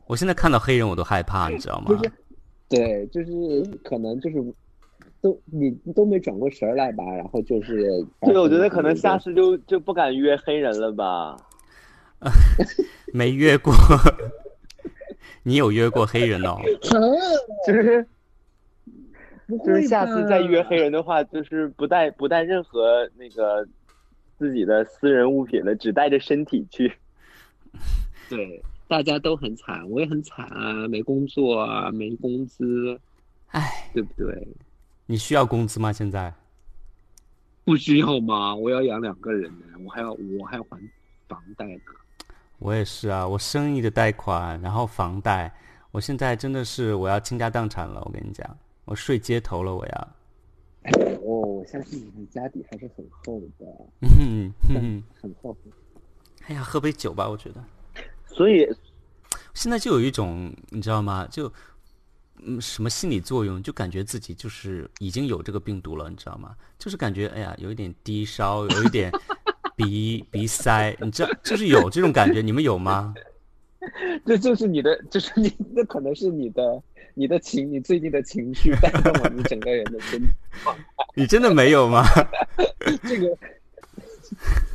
[0.07, 2.05] 我现在看到黑人我都害怕，你知道吗不？
[2.05, 2.11] 是
[2.69, 4.43] 对，就是可能就是
[5.21, 7.83] 都你都没转过神儿来吧，然后就是
[8.21, 11.37] 对，我觉得可能下次就就不敢约黑人了吧。
[13.13, 13.73] 没约过，
[15.45, 16.57] 你有约过黑人哦？
[17.67, 18.07] 就是
[19.65, 23.67] 就是下次再约黑人的话，就是不带不带任何那个
[24.39, 26.93] 自己的私人物品了，只带着身体去。
[28.29, 32.99] 对，大家都很惨，我也很惨啊，没工作啊，没工资，
[33.49, 34.47] 唉，对不对？
[35.07, 35.93] 你需要工资吗？
[35.93, 36.32] 现在？
[37.64, 38.55] 不需要吗？
[38.55, 40.78] 我要养两个人呢，我还要我还要还
[41.28, 41.80] 房贷呢。
[42.59, 45.53] 我也是啊，我生意的贷款，然后房贷，
[45.91, 48.01] 我现在真的是我要倾家荡产了。
[48.05, 50.09] 我跟你讲，我睡街头了，我要。
[51.22, 53.66] 哦，我相信你的家底还是很厚的，
[54.20, 55.57] 嗯嗯，很厚。
[56.47, 57.62] 哎呀，喝杯酒吧，我觉得。
[58.27, 58.66] 所以
[59.55, 61.27] 现在就有一种，你知道吗？
[61.31, 61.53] 就
[62.45, 66.55] 嗯，什么心理作用，就感觉自己就是已经有这个病毒了，你知道吗？
[66.79, 69.11] 就是感觉哎呀，有一点低烧，有一点
[69.74, 73.14] 鼻鼻塞，你知道，就是有这种感觉，你们有吗？
[74.27, 76.83] 这就是你的，就是你，那可能是你的，
[77.14, 80.27] 你的情，你最近的情绪带动了你整个人的身体。
[81.14, 82.05] 你真的没有吗？
[83.05, 83.39] 这个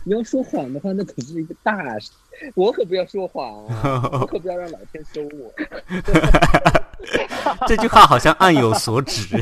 [0.03, 2.11] 你要说谎的话，那可是一个大事，
[2.55, 5.53] 我可不要说谎啊，我可不要让老天收我。
[7.67, 9.25] 这句话好像暗有所指。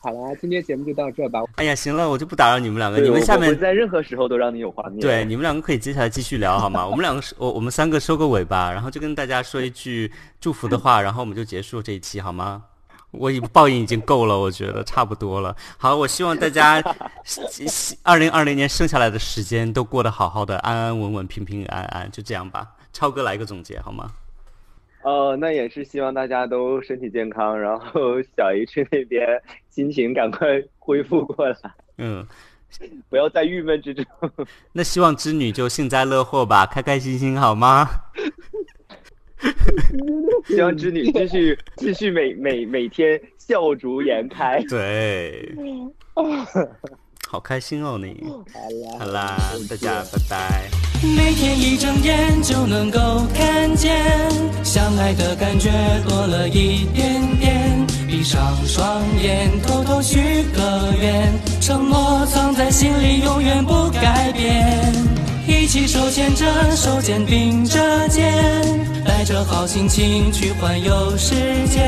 [0.00, 1.40] 好啦，今天节目就到这吧。
[1.56, 4.98] 哎呀，行了，我就不打扰你们两个，你们下面在任何时候都让你有画面。
[5.00, 6.84] 对，你们两个可以接下来继续聊好吗？
[6.84, 12.64] 我们两个是，我我们三个收个尾吧，然后就跟大家说一句祝福的话，然后我们就结束这一期好吗？
[13.12, 15.54] 我已报应已经够了，我觉得差不多了。
[15.78, 16.82] 好，我希望大家
[18.02, 22.66] 二零二零年剩下来的时间都过得好好的，安安稳稳，平平安安，就这样吧。
[22.92, 24.10] 超哥来个总结好吗？
[25.02, 31.56] 哦，那也是希望大家都身体健康，然后小 H 那边心情赶快恢复过来。
[31.98, 32.24] 嗯，
[33.10, 34.04] 不要在郁闷之中。
[34.72, 37.88] 那希望织女就幸灾乐祸吧，开开心心好吗？
[40.46, 44.62] 希望织女继续继续每每每天笑逐颜开。
[44.68, 45.54] 对，
[47.28, 48.22] 好开心哦你。
[48.26, 48.36] 好
[48.68, 49.36] 啦，好啦，
[49.68, 50.70] 大家拜拜。
[51.16, 52.98] 每天一睁眼就能够
[53.34, 54.04] 看见，
[54.62, 55.70] 相爱的感觉
[56.08, 57.86] 多了一点点。
[58.06, 60.18] 闭上双眼，偷偷许
[60.54, 64.92] 个愿，承诺藏在心里，永远不改变。
[65.48, 71.34] 一起手牵着手，肩并着肩，带着好心情去环游世
[71.68, 71.86] 界。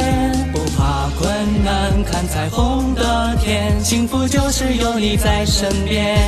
[0.52, 6.20] 不怕困难，看彩虹的天，幸福就是有你在身边。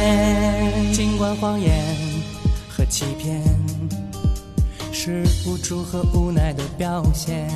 [0.94, 1.70] 尽管谎言
[2.66, 3.42] 和欺骗
[4.90, 7.46] 是无助和无奈的表现，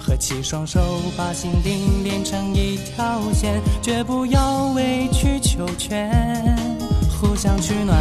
[0.00, 0.80] 合起双手，
[1.14, 6.10] 把心灵连成一条线，绝不要委曲求全，
[7.20, 7.96] 互相取暖。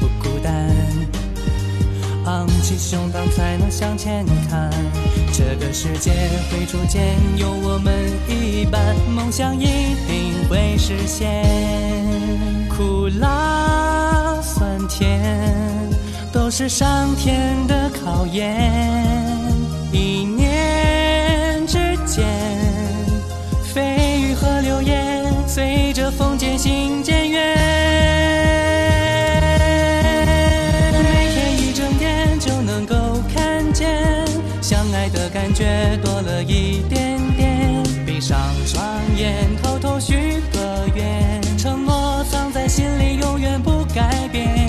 [0.00, 0.75] 不孤单，
[2.26, 4.70] 昂起胸膛才能向前看。
[5.32, 6.10] 这个世界
[6.50, 7.94] 会逐渐有我们
[8.28, 11.44] 一半，梦想一定会实现。
[12.68, 15.38] 苦辣酸甜，
[16.32, 18.72] 都是上天的考验。
[19.92, 22.26] 一念之间，
[23.72, 28.65] 蜚语和流言随着风渐行渐远。
[35.36, 37.82] 感觉多了一点点。
[38.06, 38.82] 闭上双
[39.18, 40.14] 眼，偷偷许
[40.50, 44.66] 个愿，承诺藏在心里，永远不改变。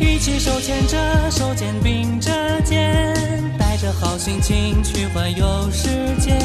[0.00, 2.30] 一起手牵着手，肩并着
[2.62, 3.14] 肩，
[3.58, 5.88] 带着好心情去环游世
[6.18, 6.38] 界。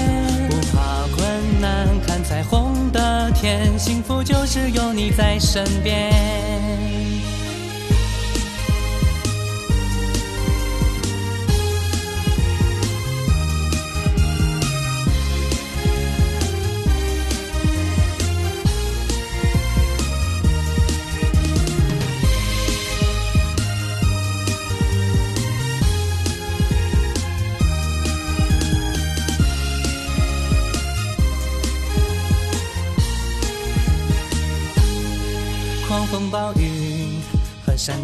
[0.49, 6.11] 不怕困难，看彩虹的天，幸福就是有你在身边。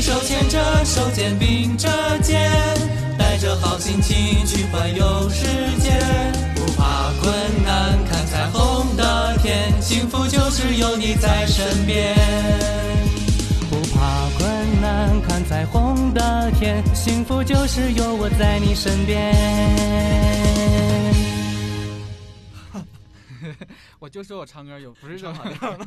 [0.00, 1.88] 手牵着手，肩并着
[2.22, 2.50] 肩，
[3.18, 5.44] 带着好心情去环游世
[5.80, 5.90] 界。
[6.54, 12.14] 不怕困难，看彩虹的天，幸福就是有你在身边。
[13.70, 19.34] 不怕困难，看彩虹的天，幸福就是有我在你身边。
[23.98, 25.86] 我就说我唱歌有不是这跑调的，